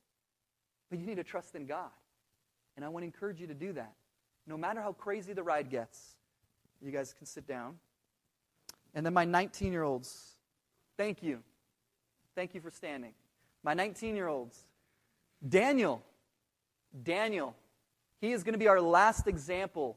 [0.88, 1.90] but you need to trust in God.
[2.76, 3.92] And I want to encourage you to do that.
[4.46, 6.14] No matter how crazy the ride gets,
[6.80, 7.74] you guys can sit down.
[8.94, 10.36] And then my 19 year olds,
[10.96, 11.42] thank you.
[12.36, 13.14] Thank you for standing.
[13.62, 14.58] My 19 year olds,
[15.46, 16.02] Daniel,
[17.02, 17.54] Daniel
[18.20, 19.96] he is going to be our last example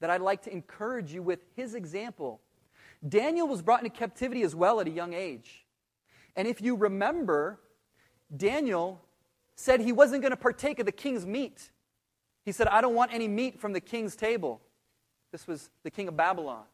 [0.00, 2.40] that I'd like to encourage you with his example.
[3.06, 5.64] Daniel was brought into captivity as well at a young age.
[6.34, 7.60] And if you remember,
[8.36, 9.00] Daniel
[9.54, 11.70] said he wasn't going to partake of the king's meat.
[12.44, 14.60] He said, I don't want any meat from the king's table.
[15.30, 16.64] This was the king of Babylon.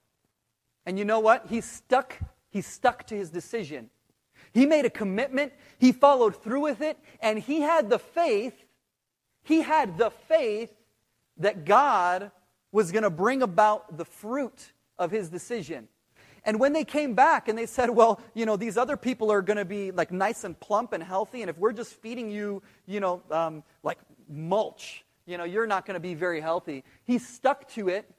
[0.87, 1.47] And you know what?
[1.49, 2.19] He stuck,
[2.51, 3.91] he stuck to his decision.
[4.55, 8.65] He made a commitment, he followed through with it, and he had the faith
[9.45, 10.73] he had the faith
[11.37, 12.33] that God
[12.73, 15.89] was going to bring about the fruit of his decision.
[16.47, 19.43] And when they came back and they said, well, you know, these other people are
[19.43, 22.63] going to be like nice and plump and healthy, and if we're just feeding you,
[22.87, 26.85] you know, um, like mulch, you know, you're not going to be very healthy.
[27.05, 28.11] He stuck to it,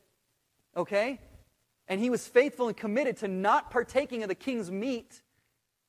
[0.78, 1.20] okay?
[1.88, 5.22] And he was faithful and committed to not partaking of the king's meat.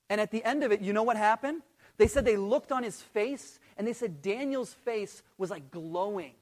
[0.09, 1.63] And at the end of it, you know what happened?
[1.99, 6.35] They said they looked on his face and they said Daniel's face was like glowing.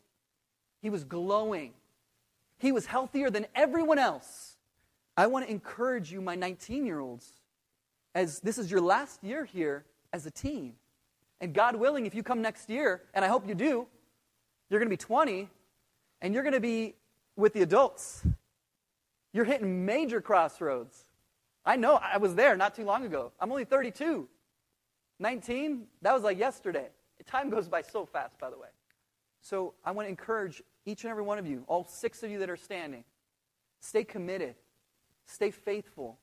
[0.82, 1.72] He was glowing.
[2.58, 4.56] He was healthier than everyone else.
[5.16, 7.32] I want to encourage you, my 19 year olds,
[8.14, 10.74] as this is your last year here as a teen.
[11.40, 13.86] And God willing, if you come next year, and I hope you do,
[14.70, 15.48] you're going to be 20,
[16.22, 16.94] and you're going to be
[17.36, 18.22] with the adults.
[19.32, 21.04] You're hitting major crossroads.
[21.66, 23.32] I know, I was there not too long ago.
[23.40, 24.28] I'm only 32.
[25.18, 26.88] 19, that was like yesterday.
[27.26, 28.68] Time goes by so fast, by the way.
[29.40, 32.38] So I want to encourage each and every one of you, all six of you
[32.40, 33.04] that are standing,
[33.80, 34.54] stay committed,
[35.24, 36.18] stay faithful.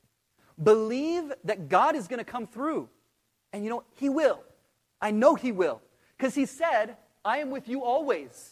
[0.61, 2.89] Believe that God is going to come through.
[3.53, 4.43] And you know, He will.
[5.01, 5.81] I know He will.
[6.17, 8.51] Because He said, I am with you always,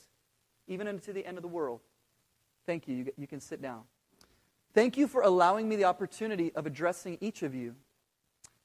[0.67, 1.81] even unto the end of the world.
[2.65, 2.95] Thank you.
[2.95, 3.81] You, you can sit down.
[4.73, 7.75] Thank you for allowing me the opportunity of addressing each of you.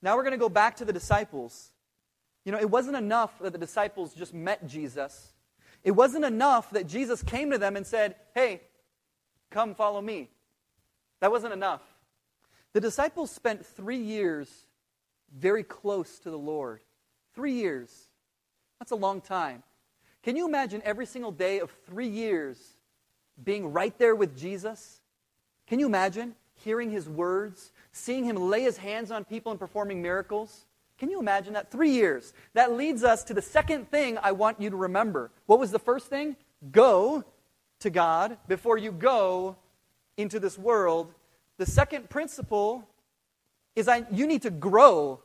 [0.03, 1.71] Now we're going to go back to the disciples.
[2.45, 5.33] You know, it wasn't enough that the disciples just met Jesus.
[5.83, 8.61] It wasn't enough that Jesus came to them and said, Hey,
[9.51, 10.29] come follow me.
[11.21, 11.81] That wasn't enough.
[12.75, 14.49] The disciples spent three years
[15.35, 16.81] very close to the Lord.
[17.35, 18.09] Three years.
[18.79, 19.62] That's a long time.
[20.23, 22.59] Can you imagine every single day of three years
[23.43, 25.01] being right there with Jesus?
[25.66, 30.03] Can you imagine hearing his words, seeing him lay his hands on people and performing
[30.03, 30.66] miracles?
[30.98, 31.70] Can you imagine that?
[31.70, 32.33] Three years.
[32.55, 35.31] That leads us to the second thing I want you to remember.
[35.46, 36.37] What was the first thing?
[36.70, 37.24] Go
[37.81, 39.57] to God before you go
[40.16, 41.12] into this world.
[41.59, 42.88] The second principle
[43.77, 45.20] is I, you need to grow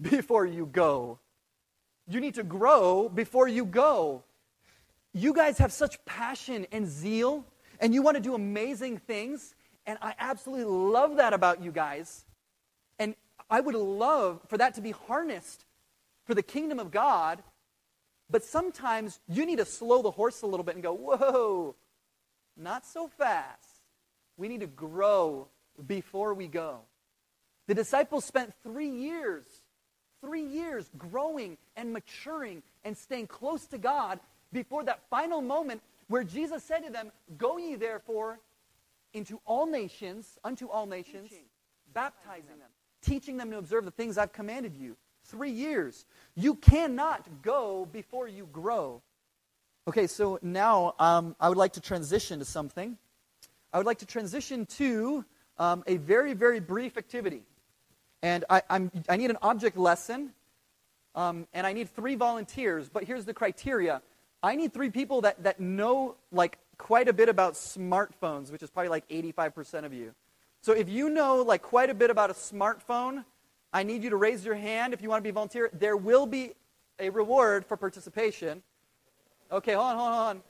[0.00, 1.18] before you go.
[2.08, 4.24] You need to grow before you go.
[5.12, 7.44] You guys have such passion and zeal,
[7.80, 9.54] and you want to do amazing things,
[9.86, 12.24] and I absolutely love that about you guys.
[12.98, 13.14] And
[13.50, 15.64] I would love for that to be harnessed
[16.24, 17.42] for the kingdom of God.
[18.30, 21.76] But sometimes you need to slow the horse a little bit and go, whoa,
[22.56, 23.82] not so fast.
[24.36, 25.48] We need to grow
[25.86, 26.80] before we go.
[27.66, 29.44] The disciples spent three years,
[30.20, 34.20] three years growing and maturing and staying close to God
[34.52, 38.38] before that final moment where Jesus said to them, Go ye therefore
[39.14, 41.44] into all nations, unto all nations, teaching.
[41.94, 44.96] baptizing them, teaching them to observe the things I've commanded you.
[45.26, 46.04] Three years.
[46.34, 49.00] You cannot go before you grow.
[49.88, 52.98] Okay, so now um, I would like to transition to something.
[53.72, 55.24] I would like to transition to
[55.58, 57.42] um, a very, very brief activity.
[58.22, 60.32] And I, I'm, I need an object lesson,
[61.14, 64.02] um, and I need three volunteers, but here's the criteria.
[64.42, 68.70] I need three people that, that know, like, quite a bit about smartphones, which is
[68.70, 70.14] probably like 85% of you.
[70.60, 73.24] So if you know like quite a bit about a smartphone,
[73.72, 75.70] I need you to raise your hand if you want to be a volunteer.
[75.72, 76.52] There will be
[76.98, 78.62] a reward for participation.
[79.50, 80.42] Okay, hold on, hold on.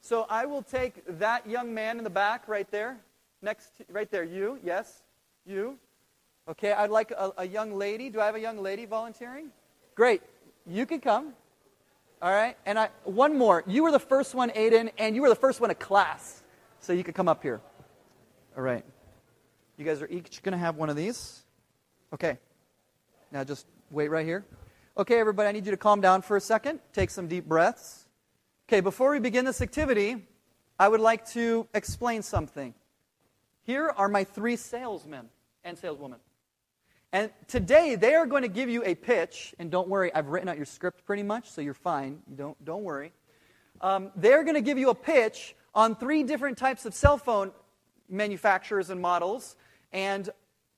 [0.00, 2.98] So I will take that young man in the back right there.
[3.42, 4.24] Next, right there.
[4.24, 5.02] You, yes,
[5.46, 5.78] you.
[6.48, 8.10] Okay, I'd like a, a young lady.
[8.10, 9.50] Do I have a young lady volunteering?
[9.94, 10.22] Great.
[10.66, 11.34] You can come.
[12.20, 12.56] All right?
[12.66, 13.62] And I, one more.
[13.66, 16.42] You were the first one, Aiden, and you were the first one of class.
[16.80, 17.60] So you could come up here.
[18.56, 18.84] All right.
[19.76, 21.44] You guys are each going to have one of these.
[22.12, 22.38] Okay.
[23.30, 24.44] Now just wait right here.
[24.96, 26.80] Okay, everybody, I need you to calm down for a second.
[26.92, 28.06] Take some deep breaths.
[28.68, 30.26] Okay, before we begin this activity,
[30.78, 32.74] I would like to explain something.
[33.62, 35.28] Here are my three salesmen
[35.62, 36.18] and saleswomen.
[37.12, 40.48] And today they are going to give you a pitch, and don't worry, I've written
[40.48, 42.20] out your script pretty much, so you're fine.
[42.34, 43.12] Don't, don't worry.
[43.80, 47.52] Um, they're going to give you a pitch on three different types of cell phone
[48.10, 49.56] manufacturers and models.
[49.92, 50.28] And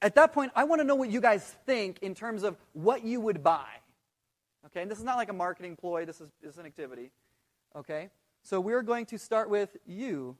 [0.02, 3.04] at that point, I want to know what you guys think in terms of what
[3.04, 3.66] you would buy.
[4.66, 7.10] Okay, and this is not like a marketing ploy, this is, this is an activity.
[7.74, 8.08] Okay,
[8.42, 10.36] so we're going to start with you.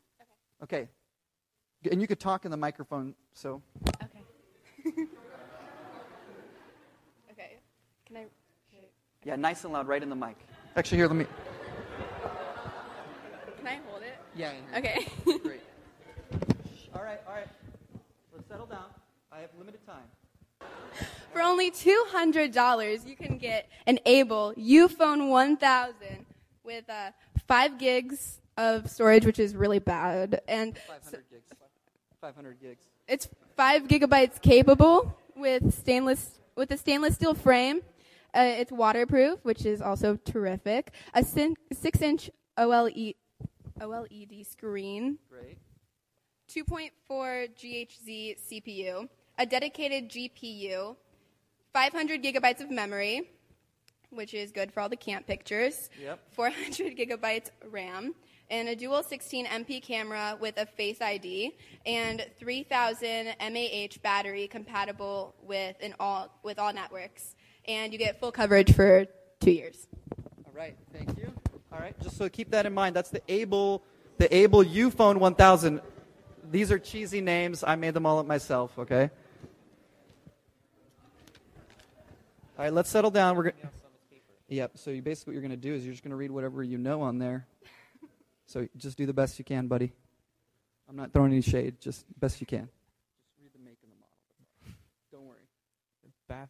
[0.63, 0.77] Okay.
[0.83, 1.91] okay.
[1.91, 3.63] And you could talk in the microphone, so.
[4.05, 5.07] Okay.
[8.13, 8.27] Can I?
[9.25, 10.37] Yeah, nice and loud, right in the mic.
[10.75, 11.27] Actually, here, let me.
[13.59, 14.19] Can I hold it?
[14.35, 14.53] Yeah.
[14.77, 15.07] Okay.
[15.25, 15.61] Great.
[16.95, 17.47] All right, all right.
[18.35, 18.87] Let's settle down.
[19.31, 20.03] I have limited time.
[21.33, 25.95] For only $200, you can get an Able UPhone 1000
[26.65, 27.13] with uh,
[27.47, 30.41] 5 gigs of storage, which is really bad.
[30.49, 31.53] And 500 gigs.
[32.21, 32.83] 500 gigs.
[33.07, 37.83] It's 5 gigabytes capable with stainless with a stainless steel frame
[38.35, 40.93] uh, it's waterproof, which is also terrific.
[41.15, 43.17] A six inch OLED,
[43.81, 45.19] OLED screen.
[45.29, 45.59] Great.
[46.49, 46.91] 2.4
[47.57, 49.09] GHz CPU.
[49.39, 50.97] A dedicated GPU.
[51.73, 53.31] 500 gigabytes of memory,
[54.11, 55.89] which is good for all the camp pictures.
[56.03, 56.19] Yep.
[56.33, 58.15] 400 gigabytes RAM.
[58.51, 61.57] And a dual 16 MP camera with a Face ID
[61.87, 68.33] and 3000 mAh battery compatible with an all with all networks and you get full
[68.33, 69.07] coverage for
[69.41, 69.87] two years.
[70.47, 71.33] All right, thank you.
[71.73, 72.97] All right, just so keep that in mind.
[72.97, 73.83] That's the Able
[74.19, 75.81] the Able Uphone 1000.
[76.51, 77.65] These are cheesy names.
[77.67, 79.11] I made them all up myself, okay?
[82.59, 83.37] All right, let's settle down.
[83.37, 83.69] We're going to.
[84.49, 86.33] Yep, so you basically what you're going to do is you're just going to read
[86.33, 87.47] whatever you know on there.
[88.47, 89.93] So just do the best you can, buddy.
[90.89, 92.69] I'm not throwing any shade, just best you can.
[92.69, 94.77] Just read the make and the model.
[95.13, 95.47] Don't worry.
[96.29, 96.49] Bath,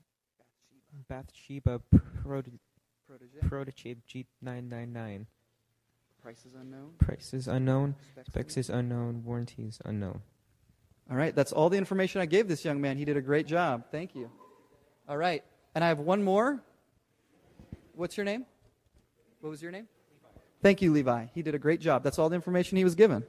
[1.10, 1.80] Bathsheba
[2.22, 2.60] Protege,
[3.08, 3.48] Protege.
[3.48, 5.26] Protege G999.
[6.22, 6.90] Price is unknown.
[6.98, 7.96] Price is unknown.
[8.28, 9.24] Specs is unknown.
[9.24, 10.22] Warranties unknown.
[11.10, 12.96] All right, that's all the information I gave this young man.
[12.96, 13.86] He did a great job.
[13.90, 14.30] Thank you.
[15.08, 15.42] All right,
[15.74, 16.62] and I have one more.
[17.94, 18.46] What's your name?
[19.40, 19.88] What was your name?
[20.62, 21.26] Thank you, Levi.
[21.34, 22.04] He did a great job.
[22.04, 23.24] That's all the information he was given.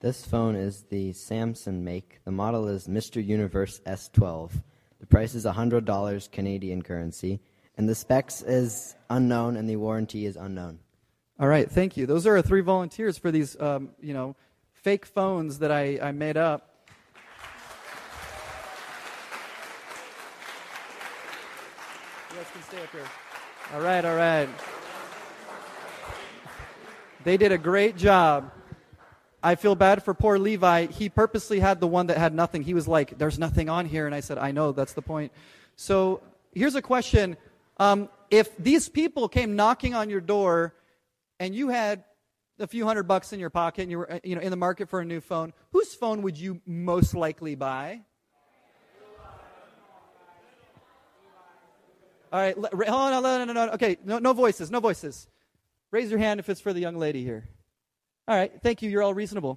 [0.00, 2.18] This phone is the Samsung make.
[2.24, 3.24] The model is Mr.
[3.24, 4.50] Universe S12.
[5.00, 7.40] The price is $100 Canadian currency,
[7.76, 10.78] and the specs is unknown and the warranty is unknown.
[11.38, 12.06] All right, thank you.
[12.06, 14.36] Those are our three volunteers for these, um, you know,
[14.72, 16.86] fake phones that I, I made up.
[22.30, 23.04] You guys can stay up here.
[23.74, 24.48] All right, all right.
[27.24, 28.52] They did a great job.
[29.42, 30.86] I feel bad for poor Levi.
[30.86, 32.62] He purposely had the one that had nothing.
[32.62, 34.06] He was like, There's nothing on here.
[34.06, 35.32] And I said, I know, that's the point.
[35.76, 36.22] So
[36.54, 37.36] here's a question.
[37.78, 40.74] Um, if these people came knocking on your door
[41.38, 42.04] and you had
[42.58, 44.88] a few hundred bucks in your pocket and you were you know, in the market
[44.88, 48.00] for a new phone, whose phone would you most likely buy?
[52.32, 53.72] All right, hold on, no, no, no, no.
[53.72, 55.28] okay, no, no voices, no voices.
[55.90, 57.48] Raise your hand if it's for the young lady here.
[58.28, 59.56] All right, thank you, you're all reasonable.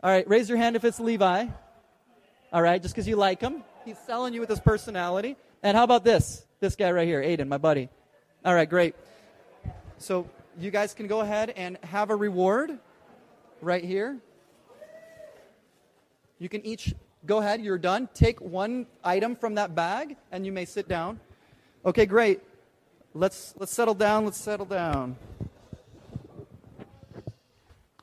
[0.00, 1.46] All right, raise your hand if it's Levi.
[2.52, 3.64] All right, just because you like him.
[3.84, 5.36] He's selling you with his personality.
[5.62, 6.44] And how about this?
[6.60, 7.88] This guy right here, Aiden, my buddy.
[8.44, 8.94] All right, great.
[9.98, 12.78] So you guys can go ahead and have a reward
[13.60, 14.18] right here.
[16.38, 16.94] You can each
[17.24, 18.08] go ahead, you're done.
[18.14, 21.18] Take one item from that bag and you may sit down.
[21.84, 22.40] Okay, great.
[23.14, 24.24] Let's let's settle down.
[24.24, 25.16] Let's settle down.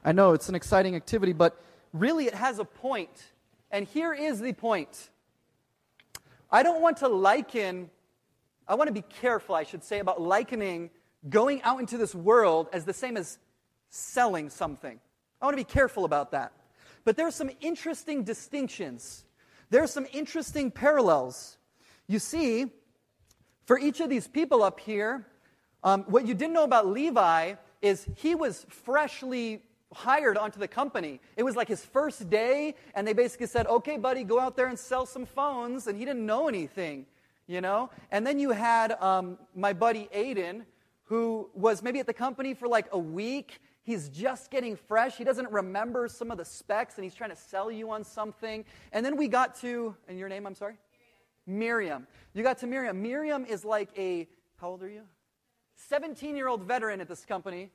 [0.04, 1.62] I know it's an exciting activity, but
[1.93, 3.32] really it has a point.
[3.72, 5.10] And here is the point.
[6.51, 7.89] I don't want to liken
[8.68, 10.89] I want to be careful, I should say, about likening
[11.30, 13.38] going out into this world as the same as
[13.89, 14.99] selling something.
[15.41, 16.54] I want to be careful about that.
[17.04, 19.26] But there are some interesting distinctions.
[19.70, 21.58] There are some interesting parallels.
[22.08, 22.68] You see,
[23.66, 25.26] for each of these people up here,
[25.84, 29.62] um, what you didn't know about Levi is he was freshly
[29.94, 31.20] hired onto the company.
[31.38, 34.68] It was like his first day, and they basically said, okay, buddy, go out there
[34.68, 35.88] and sell some phones.
[35.88, 37.06] And he didn't know anything,
[37.48, 37.89] you know?
[38.12, 40.66] And then you had um, my buddy Aiden,
[41.06, 43.60] who was maybe at the company for like a week.
[43.84, 45.18] He's just getting fresh.
[45.18, 48.66] He doesn't remember some of the specs, and he's trying to sell you on something.
[48.91, 50.78] And then we got to, and your name, I'm sorry?
[51.46, 52.08] Miriam.
[52.34, 53.02] You got to Miriam.
[53.02, 54.28] Miriam is like a,
[54.58, 55.04] how old are you?
[55.76, 57.70] 17 year old veteran at this company.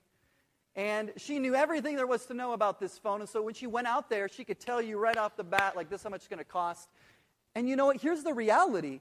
[0.78, 3.20] And she knew everything there was to know about this phone.
[3.20, 5.74] And so when she went out there, she could tell you right off the bat,
[5.74, 6.88] like, this is how much it's going to cost.
[7.56, 8.00] And you know what?
[8.00, 9.00] Here's the reality.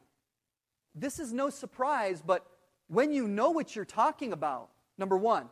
[0.96, 2.46] This is no surprise, but
[2.88, 5.50] when you know what you're talking about, number one.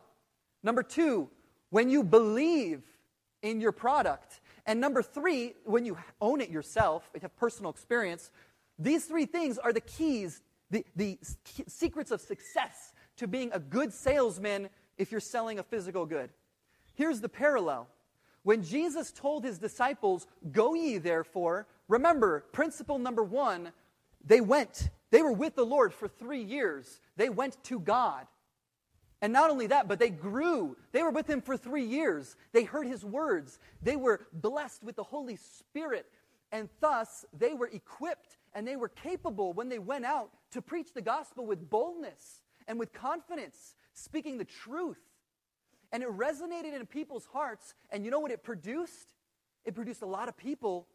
[0.64, 1.30] Number two,
[1.70, 2.82] when you believe
[3.42, 4.40] in your product.
[4.66, 8.30] And number three, when you own it yourself, you have personal experience.
[8.78, 11.18] These three things are the keys, the, the
[11.68, 14.68] secrets of success to being a good salesman
[14.98, 16.30] if you're selling a physical good.
[16.94, 17.88] Here's the parallel.
[18.42, 23.72] When Jesus told his disciples, Go ye therefore, remember, principle number one,
[24.24, 24.90] they went.
[25.10, 27.00] They were with the Lord for three years.
[27.16, 28.26] They went to God.
[29.22, 30.76] And not only that, but they grew.
[30.92, 32.36] They were with him for three years.
[32.52, 33.58] They heard his words.
[33.82, 36.06] They were blessed with the Holy Spirit.
[36.52, 40.92] And thus, they were equipped and they were capable when they went out to preach
[40.92, 45.00] the gospel with boldness and with confidence, speaking the truth.
[45.92, 47.74] And it resonated in people's hearts.
[47.90, 49.14] And you know what it produced?
[49.64, 50.86] It produced a lot of people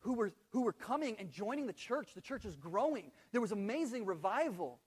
[0.00, 2.10] who were, who were coming and joining the church.
[2.14, 3.10] The church is growing.
[3.32, 4.78] There was amazing revival.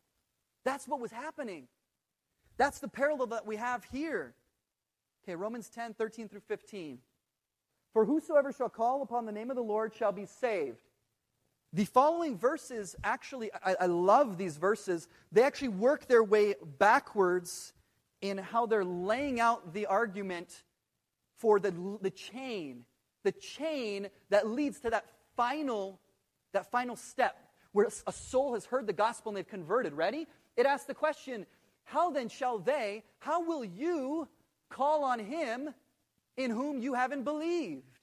[0.63, 1.67] That's what was happening.
[2.57, 4.35] That's the parallel that we have here.
[5.23, 6.99] Okay, Romans 10, 13 through 15.
[7.93, 10.90] For whosoever shall call upon the name of the Lord shall be saved.
[11.73, 15.07] The following verses actually, I, I, love these verses.
[15.31, 17.71] They actually work their way backwards
[18.21, 20.63] in how they're laying out the argument
[21.37, 22.83] for the, the chain,
[23.23, 25.05] the chain that leads to that
[25.37, 25.99] final,
[26.51, 27.37] that final step
[27.71, 29.93] where a soul has heard the gospel and they've converted.
[29.93, 30.27] Ready?
[30.57, 31.45] It asks the question,
[31.85, 34.27] how then shall they, how will you
[34.69, 35.73] call on him
[36.35, 38.00] in whom you haven't believed?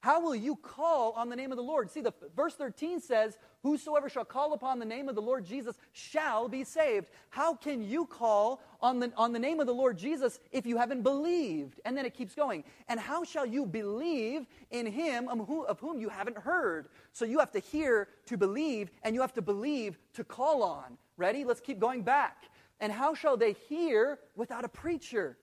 [0.00, 1.90] How will you call on the name of the Lord?
[1.90, 5.76] See, the verse 13 says, Whosoever shall call upon the name of the Lord Jesus
[5.92, 7.08] shall be saved.
[7.30, 10.76] How can you call on the, on the name of the Lord Jesus if you
[10.76, 11.80] haven't believed?
[11.84, 12.62] And then it keeps going.
[12.88, 16.88] And how shall you believe in him um, of whom, of whom you haven't heard?
[17.12, 20.96] So you have to hear to believe, and you have to believe to call on.
[21.16, 21.44] Ready?
[21.44, 22.44] Let's keep going back.
[22.78, 25.38] And how shall they hear without a preacher?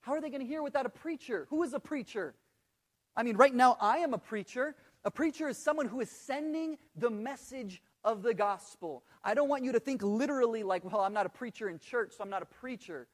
[0.00, 1.46] How are they going to hear without a preacher?
[1.50, 2.34] Who is a preacher?
[3.16, 4.74] I mean, right now, I am a preacher.
[5.04, 9.04] A preacher is someone who is sending the message of the gospel.
[9.22, 12.12] I don't want you to think literally like, well, I'm not a preacher in church,
[12.16, 13.06] so I'm not a preacher.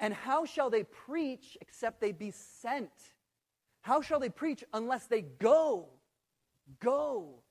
[0.00, 2.90] And how shall they preach except they be sent?
[3.82, 5.88] How shall they preach unless they go?
[6.80, 7.42] Go.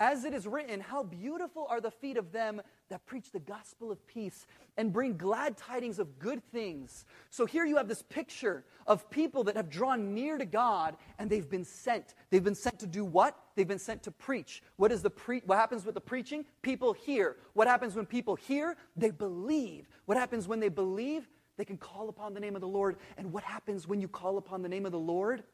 [0.00, 3.90] As it is written, how beautiful are the feet of them that preach the gospel
[3.90, 7.04] of peace and bring glad tidings of good things.
[7.30, 11.30] So here you have this picture of people that have drawn near to God and
[11.30, 12.14] they've been sent.
[12.30, 13.38] They've been sent to do what?
[13.54, 14.62] They've been sent to preach.
[14.76, 16.44] What is the pre- what happens with the preaching?
[16.62, 17.36] People hear.
[17.54, 18.76] What happens when people hear?
[18.96, 19.88] They believe.
[20.06, 21.28] What happens when they believe?
[21.56, 22.96] They can call upon the name of the Lord.
[23.16, 25.44] And what happens when you call upon the name of the Lord?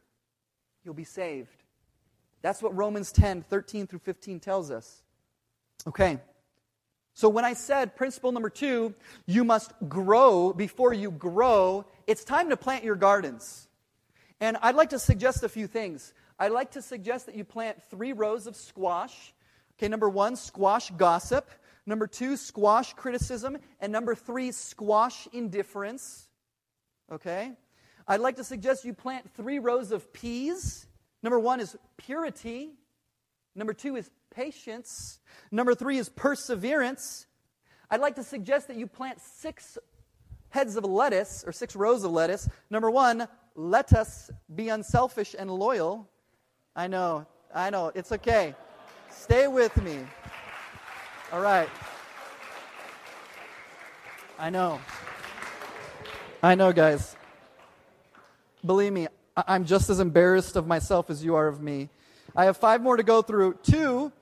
[0.85, 1.63] You'll be saved.
[2.43, 5.03] That's what Romans 10, 13 through 15 tells us.
[5.87, 6.19] Okay.
[7.21, 8.95] So when I said principle number two,
[9.27, 13.69] you must grow before you grow, it's time to plant your gardens.
[14.41, 16.15] And I'd like to suggest a few things.
[16.39, 19.35] I'd like to suggest that you plant three rows of squash.
[19.75, 21.51] Okay, number one, squash gossip.
[21.85, 23.59] Number two, squash criticism.
[23.81, 26.27] And number three, squash indifference.
[27.13, 27.53] Okay?
[28.09, 30.87] I'd like to suggest you plant three rows of peas.
[31.23, 32.71] Number one is purity.
[33.55, 35.19] Number two is patience.
[35.51, 37.27] Number three is perseverance.
[37.91, 39.77] I'd like to suggest that you plant six
[40.51, 42.49] heads of lettuce or six rows of lettuce.
[42.71, 46.09] Number one, let us be unselfish and loyal.
[46.77, 48.55] I know, I know, it's okay.
[49.11, 49.99] Stay with me.
[51.33, 51.69] All right.
[54.39, 54.81] I know.
[56.43, 57.17] I know, guys.
[58.65, 61.91] Believe me, I'm just as embarrassed of myself as you are of me.
[62.35, 63.55] I have five more to go through.
[63.63, 64.13] Two,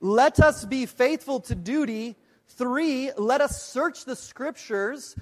[0.00, 2.16] let us be faithful to duty.
[2.46, 5.16] Three, let us search the scriptures.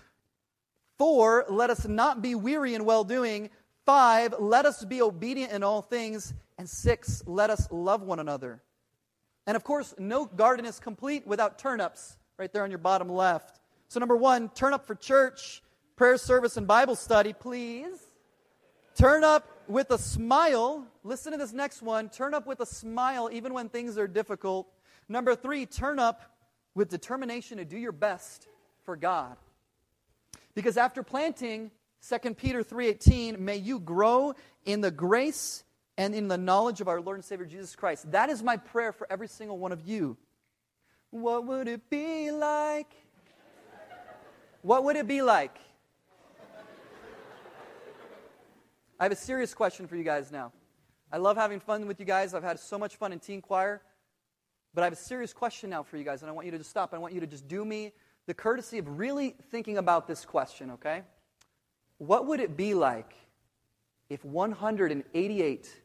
[0.98, 3.50] Four, let us not be weary in well doing.
[3.84, 6.34] Five, let us be obedient in all things.
[6.58, 8.62] And six, let us love one another.
[9.46, 13.60] And of course, no garden is complete without turnips, right there on your bottom left.
[13.88, 15.62] So, number one, turn up for church,
[15.96, 17.98] prayer service, and Bible study, please.
[18.94, 20.86] Turn up with a smile.
[21.04, 22.08] Listen to this next one.
[22.08, 24.68] Turn up with a smile even when things are difficult.
[25.08, 26.22] Number three, turn up
[26.74, 28.48] with determination to do your best
[28.84, 29.36] for God.
[30.54, 34.34] Because after planting, 2 Peter 3:18, may you grow
[34.64, 35.64] in the grace
[35.96, 38.10] and in the knowledge of our Lord and Savior Jesus Christ.
[38.10, 40.16] That is my prayer for every single one of you.
[41.10, 42.92] What would it be like?
[44.62, 45.58] What would it be like?
[49.02, 50.52] I have a serious question for you guys now.
[51.10, 52.34] I love having fun with you guys.
[52.34, 53.82] I've had so much fun in teen choir.
[54.74, 56.58] But I have a serious question now for you guys, and I want you to
[56.58, 56.94] just stop.
[56.94, 57.90] I want you to just do me
[58.26, 61.02] the courtesy of really thinking about this question, okay?
[61.98, 63.12] What would it be like
[64.08, 65.82] if 188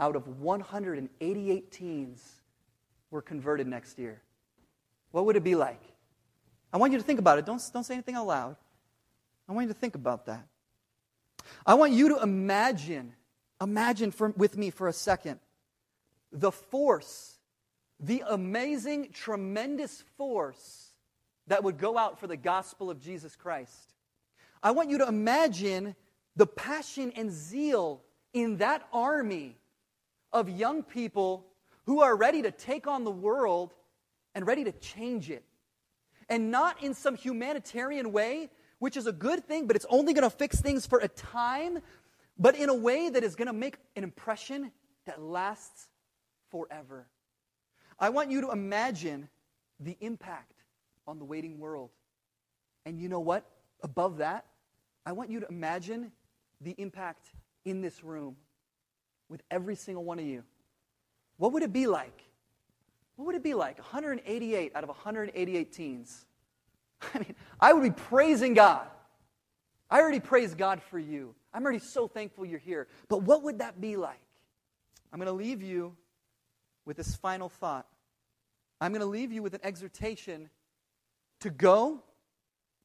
[0.00, 2.40] out of 188 teens
[3.10, 4.22] were converted next year?
[5.10, 5.82] What would it be like?
[6.72, 7.44] I want you to think about it.
[7.44, 8.56] Don't, don't say anything out loud.
[9.46, 10.46] I want you to think about that.
[11.64, 13.14] I want you to imagine,
[13.60, 15.40] imagine for, with me for a second,
[16.32, 17.38] the force,
[18.00, 20.92] the amazing, tremendous force
[21.46, 23.94] that would go out for the gospel of Jesus Christ.
[24.62, 25.94] I want you to imagine
[26.34, 29.56] the passion and zeal in that army
[30.32, 31.46] of young people
[31.84, 33.72] who are ready to take on the world
[34.34, 35.44] and ready to change it.
[36.28, 40.28] And not in some humanitarian way, which is a good thing, but it's only going
[40.28, 41.80] to fix things for a time,
[42.38, 44.70] but in a way that is going to make an impression
[45.06, 45.88] that lasts
[46.50, 47.06] forever.
[47.98, 49.28] I want you to imagine
[49.80, 50.64] the impact
[51.06, 51.90] on the waiting world.
[52.84, 53.44] And you know what?
[53.82, 54.44] Above that,
[55.04, 56.12] I want you to imagine
[56.60, 57.30] the impact
[57.64, 58.36] in this room
[59.28, 60.42] with every single one of you.
[61.36, 62.22] What would it be like?
[63.16, 63.78] What would it be like?
[63.78, 66.26] 188 out of 188 teens
[67.14, 68.86] I mean, I would be praising God.
[69.90, 71.34] I already praise God for you.
[71.54, 72.88] I'm already so thankful you're here.
[73.08, 74.20] But what would that be like?
[75.12, 75.96] I'm going to leave you
[76.84, 77.86] with this final thought.
[78.80, 80.50] I'm going to leave you with an exhortation
[81.40, 82.02] to go,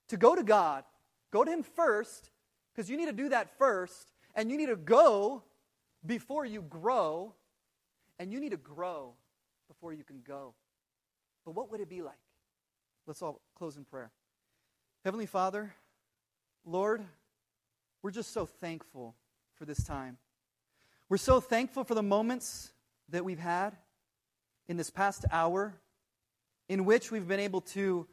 [0.10, 0.84] to go to God,
[1.32, 2.30] go to Him first,
[2.74, 5.44] because you need to do that first, and you need to go
[6.06, 7.34] before you grow,
[8.20, 9.14] and you need to grow
[9.68, 10.54] before you can go.
[11.46, 12.16] But what would it be like?
[13.08, 14.12] Let's all close in prayer.
[15.04, 15.74] Heavenly Father,
[16.64, 17.04] Lord,
[18.04, 19.16] we're just so thankful
[19.56, 20.20] for this time.
[21.10, 22.72] We're so thankful for the moments
[23.10, 23.76] that we've had
[24.68, 25.74] in this past hour
[26.70, 28.06] in which we've been able to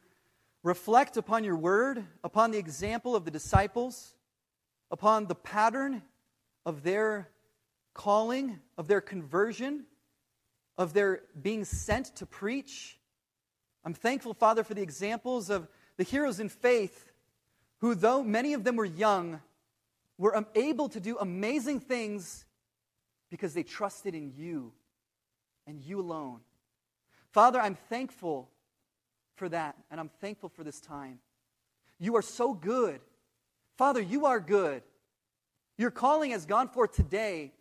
[0.63, 4.15] reflect upon your word, upon the example of the disciples,
[4.89, 6.01] upon the pattern
[6.65, 7.29] of their
[7.93, 9.85] calling, of their conversion,
[10.75, 12.97] of their being sent to preach.
[13.85, 15.67] I'm thankful, Father, for the examples of
[15.99, 17.11] the heroes in faith
[17.79, 19.41] who, though many of them were young,
[20.17, 22.45] were able to do amazing things
[23.29, 24.71] because they trusted in you
[25.67, 26.39] and you alone.
[27.33, 28.49] Father, I'm thankful
[29.35, 31.19] for that, and I'm thankful for this time.
[31.99, 33.01] You are so good.
[33.77, 34.83] Father, you are good.
[35.77, 37.51] Your calling has gone forth today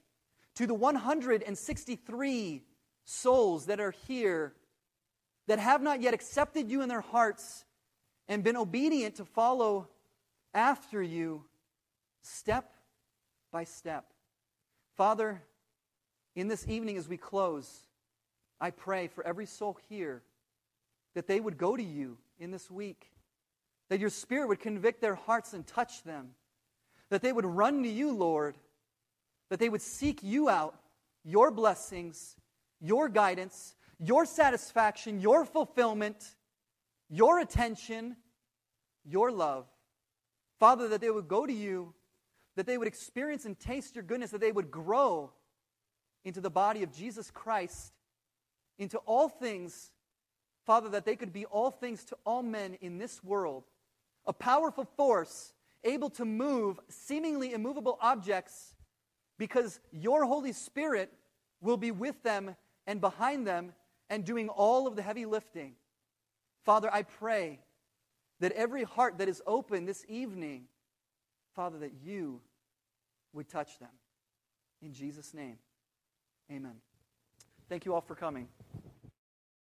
[0.55, 2.62] to the 163
[3.05, 4.53] souls that are here
[5.49, 7.64] that have not yet accepted you in their hearts
[8.29, 9.89] and been obedient to follow
[10.55, 11.45] after you
[12.22, 12.74] step
[13.51, 14.12] by step.
[14.97, 15.43] Father,
[16.37, 17.87] in this evening as we close,
[18.61, 20.22] I pray for every soul here
[21.14, 23.11] that they would go to you in this week,
[23.89, 26.31] that your Spirit would convict their hearts and touch them,
[27.11, 28.57] that they would run to you, Lord,
[29.49, 30.79] that they would seek you out,
[31.24, 32.37] your blessings,
[32.81, 36.37] your guidance, your satisfaction, your fulfillment,
[37.09, 38.16] your attention,
[39.04, 39.66] your love.
[40.59, 41.94] Father, that they would go to you,
[42.56, 45.30] that they would experience and taste your goodness, that they would grow
[46.24, 47.92] into the body of Jesus Christ,
[48.78, 49.90] into all things,
[50.66, 53.64] Father, that they could be all things to all men in this world,
[54.26, 55.54] a powerful force
[55.84, 58.74] able to move seemingly immovable objects
[59.38, 61.12] because your Holy Spirit
[61.61, 62.56] will be with them
[62.86, 63.72] and behind them
[64.11, 65.74] and doing all of the heavy lifting.
[66.64, 67.61] Father, I pray
[68.40, 70.64] that every heart that is open this evening,
[71.54, 72.40] Father, that you
[73.32, 73.88] would touch them.
[74.82, 75.59] In Jesus' name,
[76.50, 76.76] amen.
[77.68, 78.48] Thank you all for coming.